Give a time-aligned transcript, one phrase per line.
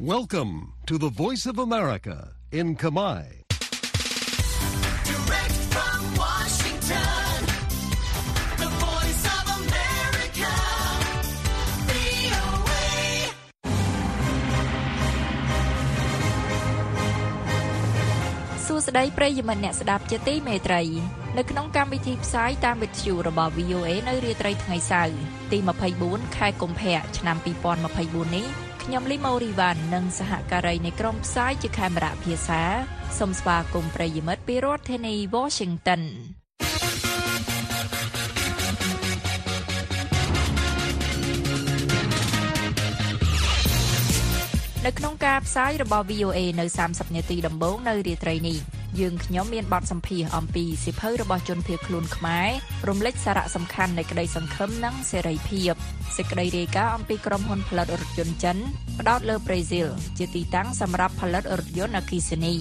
[0.00, 3.48] Welcome to the Voice of America in Kamai.
[5.08, 7.32] Direct from Washington,
[8.60, 10.52] the voice of America,
[11.88, 12.84] VOA.
[18.66, 20.82] សួស្តីប្រិយមិត្តអ្នកស្ដាប់ជាទីមេត្រី
[21.38, 25.18] នៅក្នុងកម្មវិធីផ្សាយតាមវិទ្យុរបស់ VOA នៅរាត្រីថ្ងៃសៅរ៍
[25.52, 25.58] ទី
[25.98, 27.36] 24ខែកុម្ភៈឆ្នាំ
[27.86, 28.46] 2024នេះ
[28.83, 32.61] ខ្ញុំលីម៉ូរីវ៉ាន់និងសហការីនៃក្រុមផ្សាយជាខេមរៈភាសា
[33.17, 36.01] សូមស្វាគមន៍ប្រិយមិត្តពីរដ្ឋធានី Washington
[44.85, 48.57] នៅក្នុងការផ្សាយរបស់ VOA នៅ30នាទីដំបូងនៅរាត្រីនេះ
[48.99, 52.49] យើងខ្ញុំមានបទសម្ភាសន៍អំពីសិភៅរបស់ជនភៀសខ្លួនខ្មែរ
[52.87, 55.73] រំលេចសារៈសំខាន់នៃក្តីសង្ឃឹមនិងសេរីភាព
[56.17, 58.57] សេចក្តីរាយការណ៍អំពីក្រុមហ៊ុនផលិតរថយន្តចិន
[58.99, 62.55] ផ្ដោតលើប្រេស៊ីលជាទីតាំងសម្រាប់ផលិតរថយន្តអគ្គិសនី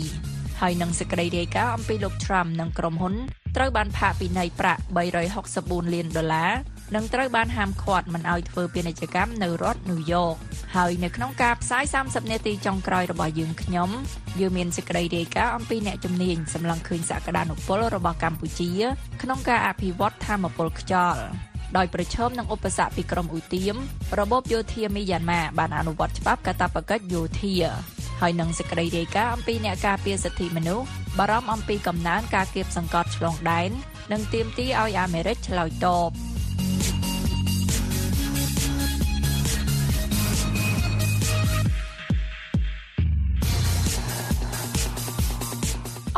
[0.60, 3.14] ហើយនឹងសេចក្តីរាយការណ៍អំពីលោក Trump និងក្រុមហ៊ុន
[3.56, 4.82] ត្រូវបានផាកពិន័យប្រាក់
[5.36, 6.52] 364លានដុល្លារ
[6.94, 10.36] និងត្រូវបានហាមឃាត់មិនឲ្យធ្វើពាណិជ្ជកម្មនៅរដ្ឋញូវយ៉ក
[10.76, 13.90] ហើយនៅក្នុងការផ្សាយ30នាទីចុងក្រោយរបស់យើងខ្ញុំ
[14.40, 18.70] យើងមានសេចក្តីរាយការណ៍អំពីអ្នកជំនាញសម្លឹងឃើញសក្តានុពលរបស់កម្ពុជា
[19.22, 21.22] ក្នុងការអភិវឌ្ឍធម្មពលខ្យល់
[21.76, 23.74] ដោយប្រឈមនឹងឧបសគ្គពីក្រមឧទាម
[24.20, 27.54] របបយោធាមីយ៉ាន់ម៉ាបានអនុវត្តច្បាប់កាតព្វកិច្ចយោធា
[28.20, 30.86] ហើយនឹងសេចក្តីរាយការណ៍អំពីអ្នកការពារសិទ្ធិមនុស្ស
[31.18, 33.70] បារម្ភអំពីកំណើនការគៀបសង្កត់ឆ្លងដែន
[34.12, 36.10] និងទាមទារឲ្យអាមេរិកឆ្លើយតប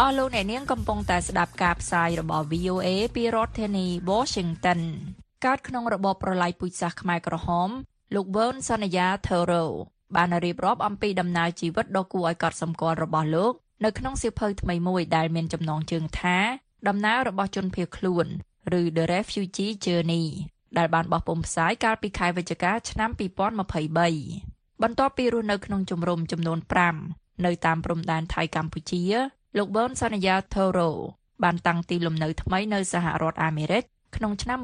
[0.05, 4.81] អស់លោកអ្នកនាងកំពុងតែស្ដាប់ការផ្សាយរបស់ VOA ពីរដ្ឋធានី Washington
[5.45, 7.69] កើតក្នុងរបបប្រល័យពូជសាសន៍ខ្មែរក្រហម
[8.15, 9.65] លោកវ៉ឺនសន្យាថឺរ៉ូ
[10.17, 13.53] បានរៀបរាប់អំពីដំណើរជីវិតដ៏គួរឲ្យកត់សម្គាល់របស់លោក
[13.85, 16.39] នៅក្នុងសៀវភៅថ្មីមួយដែលមានចំណងជើងថា
[16.89, 18.27] ដំណើររបស់ជនភៀសខ្លួន
[18.81, 20.27] ឬ The Refugee Journey
[20.79, 23.11] ដែលបានបោះពុម្ពផ្សាយកាលពីខែវិច្ឆិកាឆ្នាំ
[23.97, 26.59] 2023បន្ទាប់ពីរស់នៅក្នុងជំរំចំនួន
[27.03, 29.05] 5នៅតាមព្រំដែនថៃកម្ពុជា
[29.57, 30.91] លោកប៊នសន្យាថូរ៉ូ
[31.43, 33.85] បានតាំងទីលំនៅថ្មីនៅសហរដ្ឋអាមេរិក
[34.17, 34.59] ក្នុងឆ្នាំ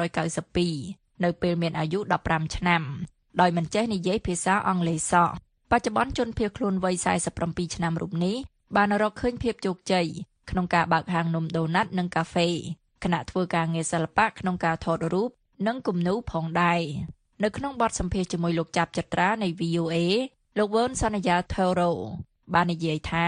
[0.00, 2.82] 1992នៅពេលមានអាយុ15ឆ្នាំ
[3.40, 5.28] ដោយមិនចេះនិយាយភាសាអង់គ្លេសសោះ
[5.70, 6.94] បច្ចុប្បន្នជនភៀសខ្លួនវ័យ
[7.36, 8.36] 47ឆ្នាំរូបនេះ
[8.76, 10.06] បានរកឃើញភាពជោគជ័យ
[10.50, 12.48] ក្នុងការបើកហាងនំដូណាត់និងកាហ្វេ
[13.04, 15.30] ខណៈធ្វើការងារសិល្បៈក្នុងការថតរូប
[15.66, 16.80] និងគំនូរផងដែរ
[17.42, 19.96] នៅក្នុងបទសម្ភាសន៍ជាមួយលោកចាប់ចត្រានៃ VOA
[20.58, 21.92] លោកវ៉ឺនសន្យាថូរ៉ូ
[22.54, 23.26] បាននិយាយថា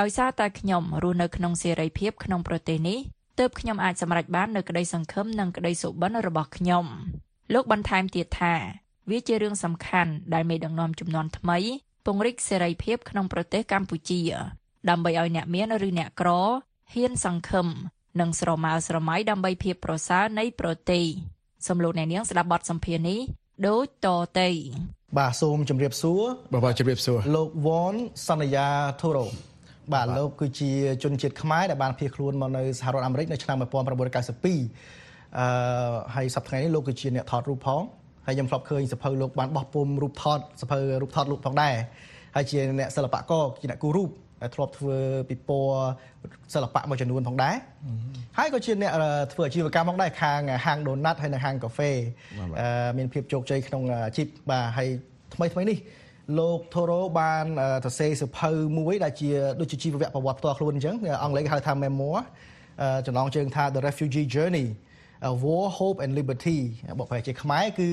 [0.00, 2.98] ដោយសារតែខ្ញុំរស់នៅក្នុងសេរីភាពក្នុងប្រទេសនេះ
[3.38, 6.84] ទើបខ្ញុំអាចសម្រេចបាននូវក្តីសង្ឃឹមនិងក្តីសុបិនរបស់ខ្ញុំ
[7.54, 8.54] លោកបន្ថែមទៀតថា
[9.10, 11.58] វាជារឿងសំខាន់ដែលមេដឹកនាំជំនាន់ថ្មី
[12.06, 14.20] ពង្រីកសេរីភាពក្នុងប្រទេសកម្ពុជា
[14.88, 16.30] ដើម្បីឲ្យអ្នកមានឬអ្នកក្រ
[16.92, 17.66] ហ៊ានសង្ឃឹម
[18.20, 21.04] និងស្រមើស្រមៃដើម្បីភាពប្រសើរនៃប្រទេស
[21.68, 23.20] សំលោកអ្នកនាងស្ដាប់បទសម្ភាសន៍នេះ
[23.68, 24.08] ដូចត
[24.40, 24.50] ទៅ
[25.18, 26.22] បាទសូមជម្រាបសួរ
[26.52, 27.94] បាទបាទជម្រាបសួរលោកវ៉ន
[28.28, 28.68] សន្យា
[29.00, 29.26] ធូរ៉ូ
[29.94, 30.70] បាទលោកគឺជា
[31.02, 35.46] ជនជាតិខ្មែរដែលបានភៀសខ្លួនមកនៅសហរដ្ឋអាមេរិកនៅឆ្នាំ1992អឺ
[36.14, 37.82] ហើយសប្តាហ៍ថ្ងៃនេះលោកគឺជាអ្នកថតរូបផង
[38.26, 41.74] ហើយខ្ញុំធ្លាប់ឃើញសភៅលោកបានបោះពុំរូបថតសភៅរូបថតលោកផងដែរ
[42.36, 44.10] ហើយជាអ្នកសិល្បករជាអ្នកគូររូប
[44.42, 44.96] ដែលធ្លាប់ធ្វើ
[45.30, 45.90] ពិព័រណ៍
[46.54, 47.54] សិល្បៈមួយចំនួនផងដែរ
[48.38, 51.90] ហើយក៏ជាអ្នកអឺធ្វើអាជីវកម្មផងដែរខាងហាងដូណាត់ហើយនិងហាងកាហ្វេ
[52.60, 54.88] អឺមានភាពជោគជ័យក្នុងអាជីពបាទហើយ
[55.34, 55.78] ថ្មីថ្មីនេះ
[56.36, 59.30] លោកថូរ៉ូបានអឺសរសេរសៀវភៅមួយដែលជា
[59.60, 62.18] ដូចជាជីវវប្រវត្តិផ្ទាល់ខ្លួនអញ្ចឹងអង់គ្លេសគេហៅថា memoir
[62.82, 64.66] អឺចំណងជើងថា The Refugee Journey
[65.30, 66.58] A War Hope and Liberty
[66.98, 67.90] បកប្រែជាខ្មែរគឺ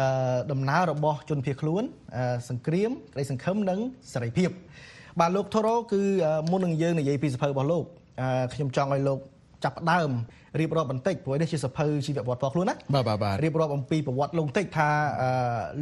[0.00, 0.08] អឺ
[0.52, 1.82] ដំណើររបស់ជនភៀសខ្លួន
[2.16, 3.80] អឺសង្គ្រាមក្តីសង្ឃឹមនិង
[4.12, 4.50] សេរីភាព
[5.20, 7.84] បាទលោកថូរ៉ូគឺអឺមុននឹងយើងនិយាយពីសភៅរបស់លោក
[8.20, 9.18] អឺខ្ញុំចង់ឲ្យលោក
[9.64, 10.10] ចាប់ផ្ដើម
[10.60, 14.88] រៀបរាប់បន្តិចព្រោះនេះជាសភៅជីវប្រវត្តិផ្ទាល់ខ្លួនណាបាទបាទបាទរៀបរាប់អំពីប្រវត្តិលោកបន្តិចថា
[15.22, 15.30] អឺ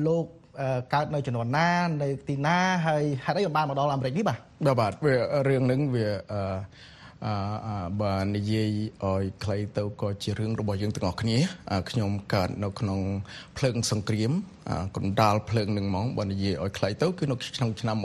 [0.06, 0.45] លោកអឺ
[0.94, 1.70] កើតនៅជំនាន់ណា
[2.02, 5.14] នៅទីណាហើយហេតុអីបានមកដល់អាមេរិកនេះបាទបាទបាទវា
[5.48, 6.40] រឿងហ្នឹងវាអឺ
[7.24, 7.32] អឺ
[7.66, 8.70] អឺបើនិយាយ
[9.04, 11.36] ឲ្យខ្លីទៅក៏ជារឿងរបស់យើងទាំងអស់គ្នា
[11.72, 13.00] អឺខ្ញុំកើតនៅក្នុង
[13.56, 14.32] ភ្លើងសង្គ្រាម
[14.70, 18.04] អឺកណ្ដាលភ្លើងនឹងហ្មងបើនិយាយឲ្យខ្លីទៅគឺនៅក្នុងឆ្នាំ1977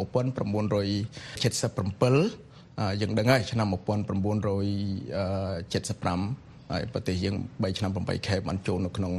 [2.79, 9.13] អឺយើងដឹងហើយឆ្នាំ1975 ហើយប្រទេសយើង3ឆ្នាំ8ខែបានចូលនៅក្នុង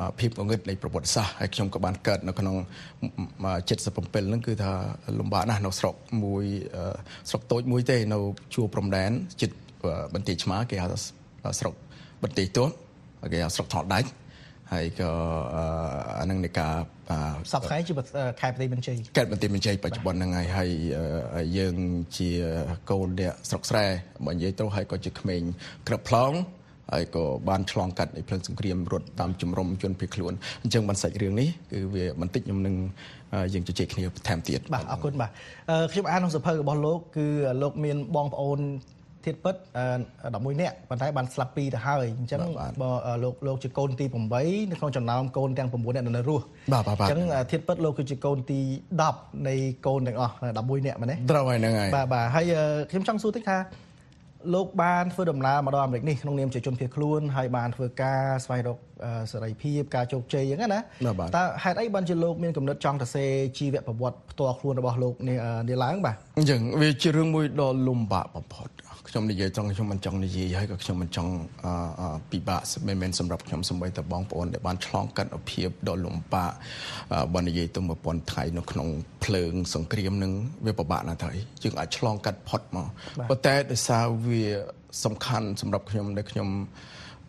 [0.00, 2.56] អឺភាពងងឹតនៃប្រវត្តិសាស្ត្រហើយខ្ញុំក៏បានកើតនៅក្នុង
[3.38, 4.72] 77ហ្នឹងគឺថា
[5.18, 5.94] លំបាកណាស់នៅស្រុក
[6.24, 6.44] មួយ
[6.76, 6.94] អឺ
[7.30, 8.18] ស្រុកតូចមួយទេនៅ
[8.54, 9.10] ជួរព្រំដែន
[9.40, 9.50] ជិត
[10.14, 10.98] បន្ទាយឆ្មាគេហៅថា
[11.58, 11.74] ស្រុក
[12.22, 12.72] បន្ទាយទន់
[13.32, 14.08] គេហៅស្រុកថតដាច់
[14.72, 15.10] ហហើយក៏
[15.54, 15.64] អឺ
[16.20, 16.74] អានឹងនៃការ
[17.10, 17.16] អឺ
[17.52, 18.06] សប្តាហ៍ថ្ងៃជាប្រ
[18.40, 20.70] ខែប្រទេសបញ្ជ័យកើតបន្ទាយបញ្ជ័យបច្ចុប្បន្នហ្នឹងហើយហើយ
[21.36, 21.74] អឺយើង
[22.18, 22.28] ជា
[22.90, 23.84] កូនអ្នកស្រុកស្រែ
[24.26, 25.42] បើនិយាយទៅហើយក៏ជាក្មេង
[25.88, 26.32] ក្រឹបផ្លោង
[26.92, 30.32] ហើយក៏បានឆ្លងកាត់នៃភ្លើងសង្គ្រាមរត់តាមជំរំជនភៀសខ្លួន
[30.62, 32.74] អញ្ចឹងបានសាច់រឿងនេះគឺវាបន្តិចខ្ញុំនឹង
[33.34, 35.30] អឺយើងជជែកគ្នាបន្ថែមទៀតបាទអរគុណបាទ
[35.70, 37.26] អឺខ្ញុំអានក្នុងសភៅរបស់លោកគឺ
[37.62, 38.60] លោកមានបងប្អូន
[39.26, 39.84] ធាតពិតអឺ
[40.54, 42.40] 11នាក់ប៉ុន្តែបានស្លាប់ពីរទៅហើយអញ្ចឹង
[42.80, 48.60] បើអឺលោកលោកជាកូនទី8នៅក្នុងចំណោមកូនទាំង9នាក់នៅនៅរស់បាទបាទបាទអញ្ចឹងអឺធាតពិតលោកគឺជាកូនទី
[49.02, 49.54] 10នៃ
[49.86, 53.58] កូនទាំងអស់11នាក់មែនទេត្រូវហើយហ្នឹងហើយបាទបាទហើយអឺខ្ញុំចង់សួរតិចថា
[54.54, 63.24] លោកបានធ្វើដំណើរមកដល់អាមេរិកនេះក្នុងនាមជាជនភៀសខ្លួនហើយបានធ្វើការស្វែងរកអឺសេរីភាពការជោគជ័យអញ្ចឹងណាបាទបាទតើហេតុអីបានជាលោកមានកំណត់ចង់ទៅសេ
[63.58, 68.68] ជីវប្រវត្តិផ្ទាល់ខ្លួនរបស់លោកនេះអឺនេះឡើងបាទអញ្ចឹងវាជារឿងមួយដ៏លំបាកបំផុត
[69.08, 71.32] ខ្ញុំនិយាយត្រង់ខ្ញុំមិនចង់និយាយហើយក៏ខ្ញុំមិនចង់
[71.64, 76.52] អឺអឺពិបាកមិនមែនសម្រាប់ខ្ញុំសម្បីតែបងប្អូនដែលបានឆ្លងកាត់អាភាពដ៏លំបាក
[77.12, 78.88] អឺបើនិយាយទៅ1000ថ្ងៃនៅក្នុង
[79.24, 80.32] ភ្លើងសង្គ្រាមនឹង
[80.66, 81.30] វាពិបាកណាស់ទៅ
[81.62, 82.86] យើងអាចឆ្លងកាត់ផុតមក
[83.30, 84.42] ប៉ុន្តែដោយសារវា
[85.04, 86.48] សំខាន់សម្រាប់ខ្ញុំដែលខ្ញុំ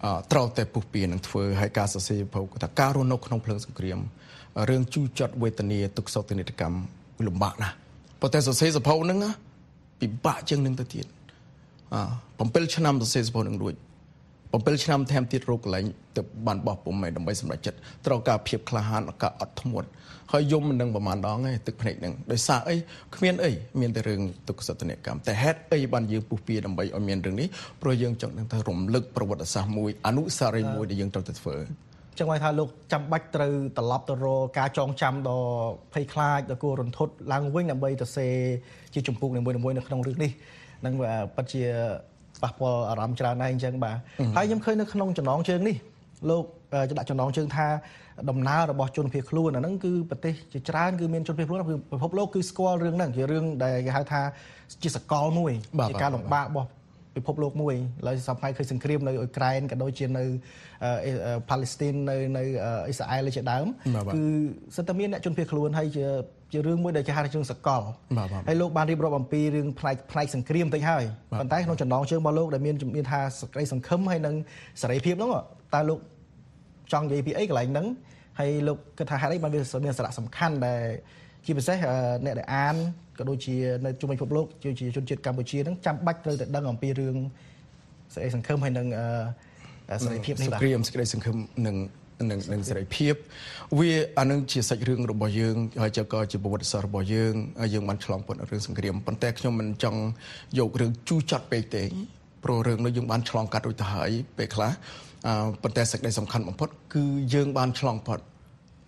[0.05, 3.99] អឺត្រូវតែពុះពៀនឹងធ្វើឲ្យការសរសេរភៅថាការរស់នៅក្នុងភ្លើងសង្គ្រាម
[4.69, 6.77] រឿងជូរចត់វេទនាទុក្ខសោកទនិតកម្ម
[7.27, 7.75] លំបាកណាស់
[8.21, 9.31] ប៉ុន្តែសរសេរសភៅហ្នឹងណា
[10.01, 11.22] ពិបាកជាងនឹងទៅទៀតអ
[11.93, 13.75] 7ឆ្នាំសរសេរសភៅនឹងរួច
[14.29, 15.85] 7ឆ្នាំថែមទៀតរកកន្លែង
[16.17, 19.87] ទៅបានបោះពុំឯដើម្បីសម្រេចចិត្តត្រូវការភាពក្លាហានការអត់ធ្មត់
[20.31, 22.75] ហើយយំមិនដឹងប្រហែលដងទេទឹកភ្នែកហ្នឹងដោយសារអី
[23.15, 27.47] គ្មានអីមានតែរឿងទុក្ខសត្វនកម្មតែហេតុអីបានយើងពុះពៀដើម្បីឲ្យមានរឿងនេះ
[27.81, 31.55] ព្រោះយើងចង់នឹងទៅរំលឹកប្រវត្តិសាស្ត្រមួយអនុស្សាវរីយ៍មួយដែលយើងត្រូវតែធ្វើ
[32.17, 35.39] ចឹងមកថាលោកចាំបាច់ត្រូវត្រឡប់ទៅរកការចងចាំដ៏
[35.93, 38.27] ភ័យខ្លាចដ៏គួររន្ធត់ឡើងវិញដើម្បីទៅសេ
[38.93, 40.31] ជាចម្ពោះនីមួយៗនៅក្នុងរឿងនេះ
[40.85, 41.63] នឹងវាពិតជា
[42.43, 43.97] ប៉ះពាល់អារម្មណ៍ច្រើនដែរអញ្ចឹងបាទ
[44.35, 45.75] ហើយខ្ញុំឃើញនៅក្នុងចំណងជើងនេះ
[46.29, 46.43] លោក
[46.73, 47.67] អឺដាក់ចំណងជើងថា
[48.29, 54.21] ដំណើររបស់ជនភៀសខ្លួនអាហ្នឹងគឺប្រទេសជាច្រើនគឺមានជនភៀសខ្លួនគឺពិភពលោកគឺស្គាល់រឿងហ្នឹងជារឿងដែលគេហៅថា
[54.83, 56.67] ជាសកលមួយបាទជាការបាទលំបាករបស់
[57.15, 60.25] ពិភពលោកមួយឥឡូវសប្តាហ៍ឃើញសង្គ្រាមនៅអ៊ុយក្រែនក៏ដូចជានៅ
[60.83, 63.65] អឺអឺប៉ាឡេស្ទីននៅនៅអឺអ៊ីស្រាអែលជាដើម
[63.95, 64.23] បាទបាទគឺ
[64.75, 66.05] សិតតែមានអ្នកជនភៀសខ្លួនហើយជា
[66.53, 67.81] ជារឿងមួយដែលគេហៅថារឿងសកល
[68.17, 71.03] បាទបាទហើយលោកបានរៀបរាប់អំពីរឿងផ្នែកផ្នែកសង្គ្រាមតិចហើយ
[71.39, 74.35] ប៉ុន្តែក្នុងចំណងជើងរបស់លោកដែលមានមានថាសក្តិសង្ឃឹមហើយនឹង
[74.81, 75.31] សេរីភាពហ្នឹង
[75.73, 75.99] តើលោក
[76.93, 77.87] ចង់និយាយពីអីកន្លែងហ្នឹង
[78.39, 80.81] ហើយលោកគិតថាហេតុអីបានវាមានសារៈសំខាន់ដែល
[81.45, 81.95] ជាពិសេសអឺ
[82.25, 82.75] អ្នកដែលអាន
[83.17, 87.15] ក៏ដូចជានៅជុំវិញពិភពលោកជាជាជនជាតិកម្ពុជាហ្នឹងចាំបាច់ត្រូវតែដឹងអំពីរឿង
[88.13, 89.07] សេរីសង្ឃឹមហើយនឹងអឺ
[89.91, 91.75] អឺសេរីភាពនេះសបាទង្គ្រាមសេចក្តីសង្ឃឹមនឹង
[92.31, 93.13] នឹងនឹងសេរីភាព
[93.79, 99.99] វាអានឹងជាសាច់រឿងរបស់យើងហើយជាក៏ជាប្រវត្តិសាស្ត្ររបស់យើងហើយយើងបានឆ្លងพ้នរឿងសង្គ្រាមប៉ុន្តែខ្ញុំមិនចង់
[100.59, 101.83] យករឿងជូរចត់ពេកទេ
[102.43, 104.71] ព្រោះរឿងនោះយើងបានឆ្លងកាត់រួចទៅហើយពេលខ្លះ
[105.27, 105.33] អឺ
[105.63, 107.03] ប៉ុន្តែសេចក្តីសំខាន់បំផុតគឺ
[107.33, 108.19] យើងបានឆ្លងផុត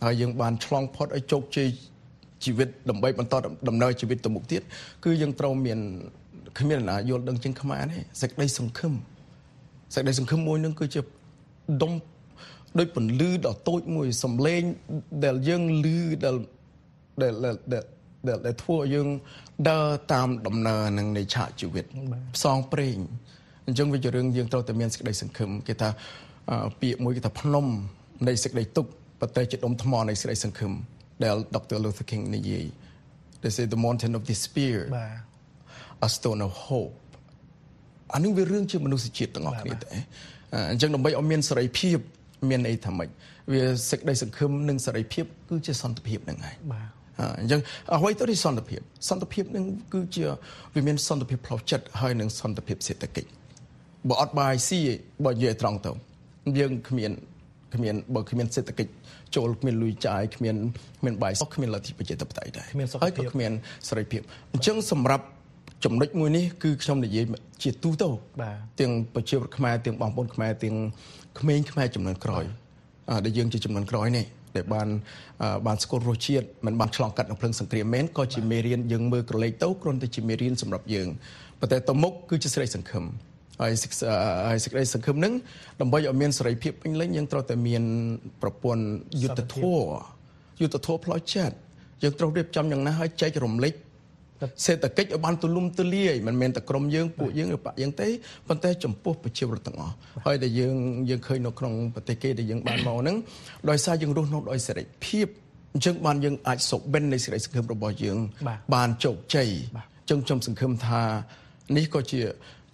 [0.03, 1.67] ហើយយើងបានឆ្លងផុតឲ្យជោគជ័យ
[2.45, 3.33] ជីវិតដើម្បីបន្ត
[3.67, 4.61] ដំណើរជីវិតទៅមុខទៀត
[5.05, 5.79] គឺយើងត្រូវមាន
[6.59, 8.93] គ្មានអ្នកណាយល់ដឹងជាងខ្មែរទេសេចក្តីសង្ឃឹម
[9.95, 11.01] សេចក្តីសង្ឃឹមមួយនឹងគឺជា
[11.81, 11.91] ដុំ
[12.80, 14.63] ដូចពន្លឺដ៏តូចមួយសំឡេង
[15.25, 15.88] ដែលយើងឮ
[16.25, 16.36] ដែល
[17.22, 17.83] ដែលដែលដែល
[18.27, 19.07] ដែលដែលធ្វើឲ្យយើង
[19.69, 21.86] ដើរតាមដំណើរនឹងនៃឆាកជីវិត
[22.36, 22.98] ផ្សងព្រេង
[23.68, 25.89] អញ្ចឹងវាជារឿងយើងត្រូវតែមានសេចក្តីសង្ឃឹមគេថា
[26.50, 27.66] អឺពាក្យមួយគេថាភ្នំ
[28.27, 30.74] នៃសេចក្តីទុក្ខប៉ុន្តែជាដុំថ្មនៃសេចក្តីសង្ឃឹម
[31.24, 31.78] ដែល Dr.
[31.83, 32.66] Luther King និយាយ
[33.42, 35.07] They say the mountain of despair បា
[36.02, 36.95] ទ a stone of hope
[38.14, 39.92] អានេះវារឿងជាមនុស្សជាតិទាំងអស់គ្នាតែ
[40.54, 41.97] អអញ្ចឹងដើម្បីឲ្យមានសេរីភាព
[42.49, 43.09] មានន័យថាម៉េច
[43.52, 46.87] វាសេចក្តីសង្ឃឹមនិងសេរីភាពគឺជាសន្តិភាពហ្នឹងហើយបាទ
[47.19, 47.61] អអញ្ចឹង
[47.95, 50.25] អ្វីទៅជាសន្តិភាពសន្តិភាពនឹងគឺជា
[50.75, 53.30] វាមានសន្តិភាពផ្លូវចិត្តហើយនិងសន្តិភាពសេដ្ឋកិច្ច
[54.09, 55.92] បើអត់បាយស៊ីឯងបើនិយាយត្រង់ទៅ
[56.59, 57.11] យើងគ្មាន
[57.75, 58.92] គ្មានបើគ្មានសេដ្ឋកិច្ច
[59.35, 60.56] ចូលគ្មានលុយចាយគ្មាន
[60.99, 63.52] គ្មានបាយសុខគ្មានលទ្ធិប្រជាធិបតេយ្យដែរគ្មានសុខភាពហើយក៏គ្មាន
[63.90, 64.21] សេរីភាព
[64.54, 65.25] អញ្ចឹងសម្រាប់
[65.85, 67.25] ចំណុចមួយនេះគឺខ្ញុំនិយាយ
[67.64, 68.07] ជាទូទៅ
[68.42, 70.75] បាទទាំងប្រជាពលរដ្ឋខ្មែរទាំងបងប្អូនខ្មែរទាំង
[71.39, 72.45] ក្មេងខ្មែរចំនួនក្រោយ
[73.09, 74.25] អឺដែលយើងជាចំនួនក្រោយនេះ
[74.56, 74.87] ដែលបាន
[75.42, 81.07] អឺបានស្គាល់រសជាតិមិនបានឆ្លងកាត់នៅភ្លើងសង្គ្រាមមែនក៏ជាមេរៀនយើងមើលក្រឡេកទៅគ្រាន់តែជាមេរៀនសម្រាប់យើង
[81.59, 83.04] ប៉ុន្តែទៅមុខគឺជាសេរីសង្ឃឹម
[83.61, 84.11] ហើយសិក្សា
[84.49, 85.33] ហើយសេចក្តីសង្ឃឹមនឹង
[85.81, 87.83] ដើម្បីឲ្យមានសេរីភាពពេញលេញយើងត្រូវតែមាន
[88.42, 88.85] ប្រព័ន្ធ
[89.23, 89.83] យុទ្ធធម៌
[90.61, 91.56] យុទ្ធធម៌ផ្លូវចិត្ត
[92.04, 93.73] យើងត្រូវរៀបចំយ៉ាងណាឲ្យចែករំលែក
[94.65, 98.07] សេដ្ឋកិច្ចឲ្យបានទូលំទូលាយមិនមែនតែក្រុមយើងពួកយើងឬបាក់យើងទេ
[98.47, 99.94] ប៉ុន្តែចំពោះប្រជាពលរដ្ឋទាំងអស់
[100.25, 100.75] ហើយដែលយើង
[101.09, 103.15] យើងឃើញនៅក្នុងប្រទេសគេដែលយើងបានមកហ្នឹង
[103.69, 105.27] ដោយសារយើងរស់នៅដោយសេរីភាព
[105.73, 111.01] អញ្ចឹងបានយើងអាចសុបិននៃសេរីសង្ឃឹមរបស់យើង បាទបានជោគជ័យបាទអញ្ចឹងខ្ញុំសង្ឃឹមថា
[111.77, 112.21] នេះក៏ជា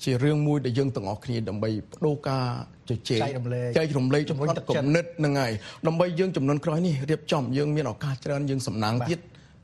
[0.03, 1.73] ជារឿងមួយដែលយើងទាំងអស់គ្នាដើម្បីប
[2.05, 2.45] ដូរការ
[2.89, 5.51] ជជែកចែករំលែកចែករំលែកជំរុញទឹកចិត្តគំនិតហ្នឹងហើយ
[5.87, 9.19] ដើម្បីយើងចំនួនក្រោយនេះរៀបចំយើងមានឱកាសច្រើនយើងសំណាងទៀត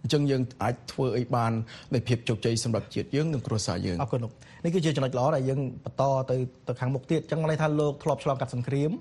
[0.08, 1.52] អញ្ចឹងយើងអាចធ្វើអីបាន
[1.94, 4.32] ដោយភាពជោគជ័យសម្រាប់ជាតិយើងនិងគ្រួសារយើងអរគុណលោក
[4.66, 6.36] នេះគឺជាចំណុចល្អដែលយើងបន្តទៅ
[6.68, 8.92] ទៅខាងមុខទៀតអញ្ចឹងន័យថាលោកធ្លាប់ឆ្លងកាត់សង្គ្រាម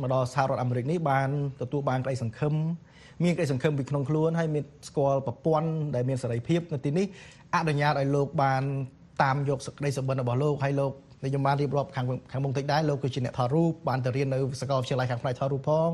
[0.00, 1.28] មកដល់សហរដ្ឋអាមេរិកនេះបាន
[1.60, 2.54] ទទួលបានក្តីសង្ឃឹម
[3.24, 7.06] មានក្តីសង្ឃឹមពីក្នុងខ្លួនហើយមានស្គាល់ប្រព័ន្ធដែលមានសេរីភាពនៅទីនេះ
[7.54, 8.62] អនុញ្ញាតឲ្យលោកបាន
[9.22, 10.92] តាមយកសក្តីសម្បត្តិរបស់លោកហើយលោក
[11.22, 15.90] ដែលខ្ញុំបានរៀបរាប់ខាងខាងមុខតិចដែរលោកគឺជាអ្នកថតរូបបានទៅរៀននៅសាកលវិទ្យាល័យខាងផ្នែកថតរូបផង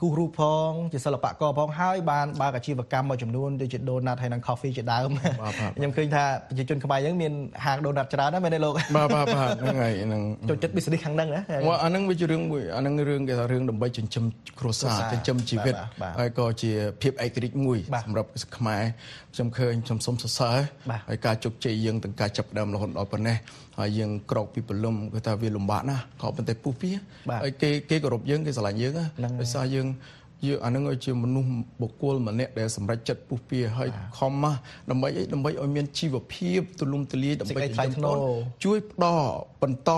[0.00, 7.32] គូសរូបផងជាសិល្បករផងហើយបានបើកអាជីវកម្មមួយចំនួនដូចជា donut ហើយនិង coffee ជាដើមបាទបាទខ្ញុំឃើញថាប្រជាជនខ្មែរយើងមាន
[7.64, 14.24] ហាង donut ច្រើនណាស់មែនទេលោកបាទបាទបាទហ្នឹងហើយហ្នឹងចូលចិត្ត business ខាងហ្នឹងណាមកអាហ្នឹងវាជារឿងមួយអាហ្នឹងរឿងគេថារឿងដើម្បីចិញ្ចឹម
[14.60, 18.82] គ្រួសារគ្រួសារចិញ្ចឹមជីវិតបាទបាទហើយក៏ជាភាពឯករាជ្យមួយបាទសម្រាប់ខ្មែរ
[19.34, 20.58] ខ្ញុំឃើញខ្ញុំសូមសរសើរ
[20.90, 23.36] បាទហើយការជោគជ័យយើងទាំងការចាប់ផ្ដើមរហូតដល់ប៉ុណ្ណេះ
[23.78, 26.90] ហើយយើងក្រោកពីព្រលឹមគឺថាវាលំបាកណាស់ក៏ប៉ុន្តែពុះពៀ
[27.30, 29.86] បាទហើយគេគេគោរពយើងគេស្រឡាញ់យើងណាហ្នឹងហើយដោយសារយើង
[30.46, 34.54] យើងអាហ្នឹងឲ្យជាមនុស្សបុគ្គលម្នាក់ដែលសម្រេចចិត្តពុះពៀហើយខំមក
[34.90, 38.16] ដើម្បីអីដើម្បីឲ្យមានជីវភាពទូលំទូលាយដើម្បីសេចក្តីថ្លៃថ្នូរ
[38.64, 39.28] ជួយផ្ដល់
[39.62, 39.90] បន្ត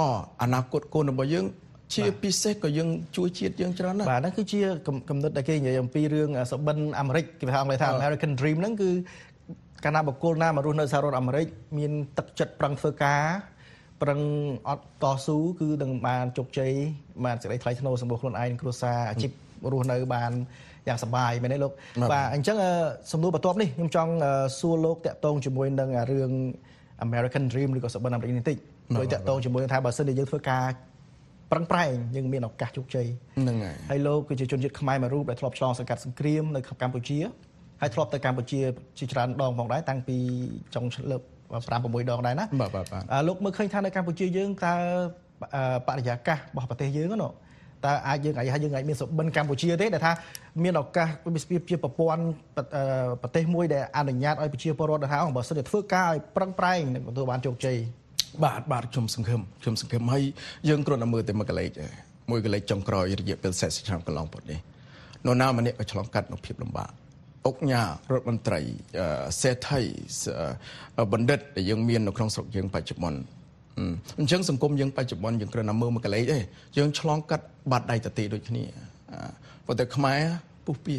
[0.42, 1.46] អនាគតកូនរបស់យើង
[1.94, 8.90] ជាពិសេសក៏យើងជួយជាតិយើងច្រើនណាស់បាទហ្នឹងគឺជាកំកំណត់ដែលគេនិយាយអំពីរឿងសបិនអាមេរិកគេហៅអង់គ្លេសថា American Dream ហ្នឹងគឺ
[9.84, 11.46] កាលណាបុគ្គលណាមករស់នៅសហរដ្ឋអាមេរិក
[11.78, 13.22] មានទឹកចិត្តប្រឹងធ្វើការ
[14.02, 14.20] ប្រឹង
[14.68, 16.72] អត់តស៊ូគឺនឹងបានជោគជ័យ
[17.24, 19.30] បានសេចក្តីថ្លៃថ្នូរសម្បូរខ្លួនឯងគ្រួសារអាជីព
[19.72, 20.32] រស់នៅបាន
[20.88, 22.72] យ៉ាងសប្បាយមែនទេលោកបាទបាទអញ្ចឹងអឺ
[23.12, 26.30] សំណួរបន្ទាប់នេះខ្ញុំចង់អឺសួរលោកតាក់ទងជាមួយនឹងអារឿង
[27.06, 28.58] American Dream ឬក៏សបិនអាមេរិកនេះបន្តិច
[28.98, 30.64] ដោយតាក់ទងជាមួយនឹងថាបើសិនជាយើងធ្វើការ
[31.52, 33.06] ប្រឹងប្រែងយើងមានឱកាសជោគជ័យ
[33.38, 37.18] ហ្នឹងហើយហើយលោកគឺជាជនជាតិខ្មែរមួយរូបដែលធ្លាប់ឆ្លងសង្កាត់សង្គ្រាមនៅកម្ពុជា
[37.80, 38.60] ហើយធ្លាប់ទៅកម្ពុជា
[38.98, 40.18] ជាច្រើនដងផងដែរតាំងពី
[40.74, 44.74] ចុងលើក 5 6ដងដែរណាបាទបាទបាទអឺលោកមើលឃើញថានៅកម្ពុជាយើងតើ
[45.54, 47.30] អឺបរិយាកាសរបស់ប្រទេសយើងហ្នឹងណា
[47.86, 50.12] តើអាចយើងអាចថាយើងអាចមានសុបិនកម្ពុជាទេដែលថា
[50.62, 51.08] មានឱកាស
[51.68, 52.22] ជាប្រព័ន្ធ
[52.56, 52.84] ប្រអឺ
[53.22, 57.76] ប្រទេសមួយដែលអនុញ្ញាតឲ្យប្រជាពលរដ្ឋដែលថាអូបើសិនជាធ្វើការឲ្យប្រឹងប្រែងនឹងទទួលបានជោគជ័យ
[58.44, 60.24] បាទបាទខ្ញុំសង្ឃឹមខ្ញុំសង្ឃឹមហើយ
[60.68, 61.86] យើងគ្រាន់តែមើលតែមួយកលេចទេ
[62.30, 64.58] មួយកលេចចុងក្រោយរយៈពេល40ឆ្នាំកន្លងផុតនេះ
[65.26, 66.90] នរណាម្នាក់ក៏ឆ្លងកាត់នូវភាពលំបាក
[67.46, 67.86] អុកញ៉ារ
[68.18, 68.60] ដ្ឋមន្ត្រី
[68.98, 69.06] អឺ
[69.40, 69.82] សេដ្ឋី
[70.20, 70.22] ស
[70.98, 73.20] អឺបណ្ឌិតដែលយើងមាននៅក្នុងស្រុកយើងបច្ចុប្បន្ន
[73.78, 73.84] អឺ
[74.20, 76.38] អញ្ចឹងសង្គមយើងបច្ចុប្បន្នយើងគ្រាន់តែមើលមួយកលេចទេ
[76.78, 78.64] យើងឆ្លងកាត់បាត់ដៃទទេដូចគ្នា
[79.12, 79.20] អឺ
[79.66, 80.20] ប៉ុន្តែខ្មែរ
[80.66, 80.96] ពុះពៀ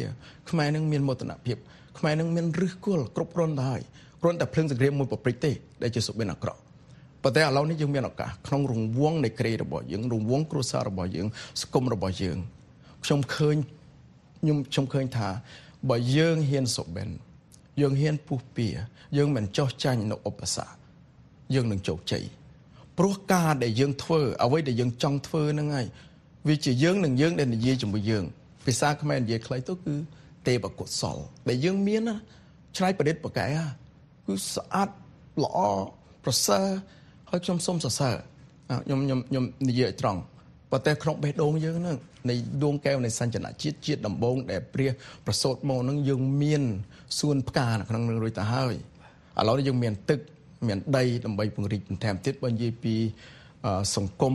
[0.50, 1.56] ខ្មែរនឹងមានមោទនភាព
[1.98, 3.82] ខ្មែរនឹងមានឫសគល់គ្រប់គ្រាន់ទៅហើយ
[4.22, 5.50] គ្រាន់តែភ្លើងសង្គ្រាមមួយប្រព្រឹត្តទេ
[5.82, 6.60] ដែលជាសុបិនអាក្រក់
[7.22, 11.26] ប៉ុន្តែឥឡូវនេះយើងមានឱកាសក្នុងរង្វង់នៃក្រីរបស់យើងរង្វង់គ្រួសាររបស់យើង
[11.62, 12.36] សង្គមរបស់យើង
[13.04, 13.56] ខ្ញុំឃើញ
[14.40, 15.28] ខ្ញុំខ្ញុំឃើញថា
[15.90, 17.08] បើយើងហ៊ានសុបិន
[17.80, 18.68] យើងហ៊ានពុះពៀ
[19.16, 20.76] យើងមិនចោះចាញ់នៅឧបសគ្គ
[21.54, 22.24] យើងនឹងជោគជ័យ
[22.98, 25.86] ព្រោះការដែលយើងធ្វើអ្វីដែលយើងចង់ធ្វើហ្នឹងហើយ
[26.48, 28.24] វាជាយើងនឹងយើងដែលនិយាយជាមួយយើង
[28.66, 29.94] ភាសាខ្មែរនិយាយខ្លីទៅគឺ
[30.46, 31.16] ទេពកុសល
[31.48, 32.16] ដែលយើងមានណា
[32.76, 33.66] ឆ្នៃប្រឌិតប្រកែហ่า
[34.26, 34.88] គឺស្អាត
[35.44, 35.58] ល្អ
[36.24, 36.66] ប្រសើរ
[37.30, 38.16] ហើយខ្ញុំសូមសរសើរ
[38.70, 40.20] អ่าខ្ញុំខ្ញុំខ្ញុំនិយាយឲ្យត្រង់
[40.72, 41.98] ប៉ុន្តែក្នុងបេះដូងយើងហ្នឹង
[42.30, 44.90] នៃដួងកែវនៃសញ្ញនជាតិជាតិដំបងដែលព្រះ
[45.26, 46.62] ប្រសូតមកហ្នឹងយើងមាន
[47.18, 48.74] សួនផ្កានៅក្នុងនឹងរួចទៅហើយ
[49.38, 50.20] ឥឡូវនេះយើងមានទឹក
[50.68, 52.94] មានដីដើម្បីពង្រីកបន្ថែមទៀតបើនិយាយពី
[53.66, 54.34] អឺសង្គម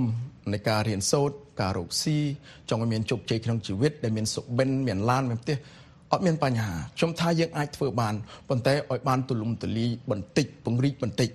[0.54, 2.18] នៃការរៀនសូត្រការរកស៊ី
[2.70, 5.58] ចង់ឲ្យមានជោគជ័យក្នុងជីវិតដែលមានសុបិនមានឡានមានផ្ទះ
[6.12, 8.16] អត់មានបញ្ហាខ្ញុំថាយើងអាចធ្វើបាន
[8.50, 11.30] ប៉ុន្តែឲ្យបានទូលំទូលាយបន្តិចពង្រីកបន្តិច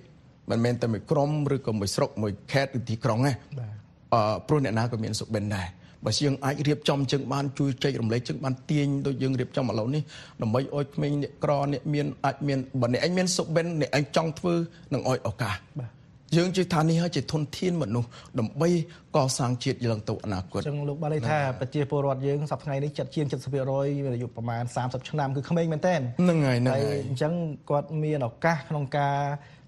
[0.49, 3.82] មិនមែនតែមួយក្រុមឬក៏មួយស្រុកមួយខេត្តឬទីក្រុងទេបាទអឺ
[4.47, 5.67] ព្រោះអ្នកណាក៏មានសុបិនដែរ
[6.05, 10.03] បើយើងអាចរៀបចំជើងបានជួយចែករំលែកជើងបានទាញដូចយើងរៀបចំឥឡូវនេះ
[10.41, 14.53] ដើម្បីឲ្យក្មេងអ្នកក្រអ្នកមានអាចមានបើអ្នកឯងមានសុបិនអ្នកឯងចង់ធ្វើ
[14.93, 15.89] នឹងឲ្យឱកាសបាទ
[16.37, 18.69] យើងជឿថានេះហើយជាធនធានមនុស្សដើម្បី
[19.15, 27.33] កសាងជាតិឡើងទៅអនាគតអញ្ចឹងលោកបានន័យថាប្រជាពលរដ្ឋយើងសប្តាហ៍ថ្ងៃនេះចាត់ជាង70%មានអាយុប្រមាណ30ឆ្នាំគឺក្មេងមែនតើហ្នឹងហើយហ្នឹងហើយហើយអញ្ចឹង
[27.69, 29.17] គាត់មានឱកាសក្នុងការ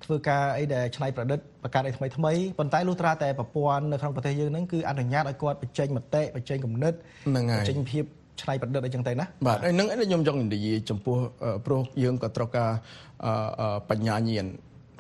[0.06, 6.94] ធ្វើការអីដែលច្នៃប្រឌិតបង្កើតអីថ្មីថ្មីៗប៉ុន្តែលុះត្រាតែប្រព័ន្ធនៅក្នុងប្រទេសយើងហ្នឹងគឺអនុញ្ញាតឲ្យគាត់បញ្ចេញមតិបញ្ចេញគំនិត
[7.28, 8.04] ហ្នឹងហើយបញ្ចេញភាព
[8.42, 12.72] ច្នៃប្រឌិតអីចឹងទៅណាបាទហើយនឹងឯងខ្ញុំចង់និយាយចំពោះអឺព្រោះយើងក៏ត្រូវការ
[13.26, 14.48] អឺអឺបញ្ញាញាណ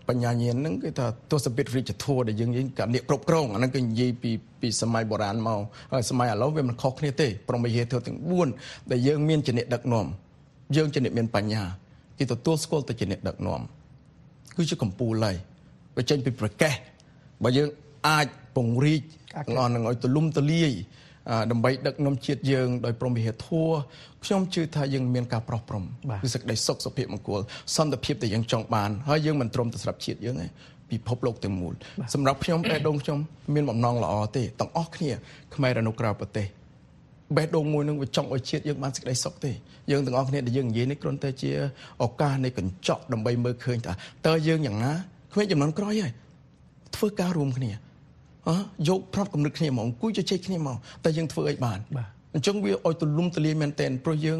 [0.09, 4.31] បញ្ញាញាណហ្នឹងគឺថាទស្សនវិជ្ជាធម៌ដែលយើងយើងកានេះគ្រប់គ្រងអាហ្នឹងគឺនិយាយពី
[4.61, 5.59] ពីសម័យបុរាណមក
[5.93, 8.17] ហើយសម័យឥឡូវវាមិនខុសគ្នាទេព្រមវិហារធ្វើទាំង
[8.53, 10.05] 4ដែលយើងមានជាអ្នកដឹកនាំ
[10.75, 11.63] យើងជាអ្នកមានបញ្ញា
[12.19, 13.61] គេទទួលស្គាល់ទៅជាអ្នកដឹកនាំ
[14.57, 15.35] គឺជាកម្ពុជាហើយ
[15.95, 16.73] បើចេញពីប្រកេះ
[17.43, 17.69] បើយើង
[18.07, 19.01] អាចពង្រីក
[19.37, 20.71] អាចទាំងអស់នឹងឲ្យទូលំទូលាយ
[21.29, 23.69] អឺដើម្បីដឹកនាំជាតិយើងដោយព្រមវិហារធัว
[24.23, 27.41] ខ្ញុំជឿថាយើងមានការប្រោះព្រំបាទគឺសេចក្តីសុខសុភមង្គល
[27.75, 30.47] សន្តិភាពដែលយើងចង់បានហើយយើងមិនទ្រាំទៅស្រាប់ជាតិយើងទេ
[30.89, 31.73] ពីពិភពលោកទាំងមូល
[32.13, 33.19] សម្រាប់ខ្ញុំបេះដូងខ្ញុំ
[33.55, 35.11] មានបំណងល្អទេទាំងអស់គ្នា
[35.55, 36.45] ខ្មែរនៅក្រៅប្រទេស
[37.35, 39.51] បេះដូងមួយនឹងវាចង់ឲ្យជាតិយើងបានសេចក្តីសុខទេ
[39.91, 41.51] យើងទាំងអស់គ្នាដែលយើងនិយាយនេះគ្រាន់តែជា
[42.03, 43.93] ឱកាសនៃកញ្ចក់ដើម្បីមើលឃើញថា
[44.27, 44.93] តើយើងយ៉ាងណា
[45.33, 46.11] គ្មានចំនួនក្រោយហើយ
[46.95, 47.71] ធ្វើការរួមគ្នា
[48.49, 48.57] អើ
[48.89, 54.39] យកផ្នត់គំនិតគ្នាមកអង្គុយជជែកគ្នាមកតែយើងធ្វើអីបានបាទអញ្ចឹងវាឲ្យទូលំទូលាយមែនទែនព្រោះយើង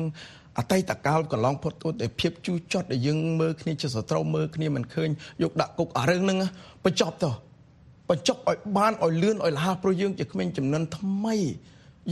[0.58, 5.10] អតីតកាលកន្លងផុតទៅតែភាពជូរចត់ដែលយើងមើលគ្នាជាសត្រូវមើលគ្នាមិនឃើញ
[5.44, 6.38] យកដាក់គុកអារឿងហ្នឹង
[6.86, 7.32] បញ្ចប់ទៅ
[8.10, 11.36] បញ្ចប់ឲ្យបានឲ្យលឿនឲ្យលះព្រោះយើងជាក្មេងចំនួនថ្មី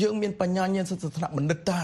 [0.02, 1.80] យើងមានបញ្ញាញាណសិទ្ធិថ្នាក់បណ្ឌិតតា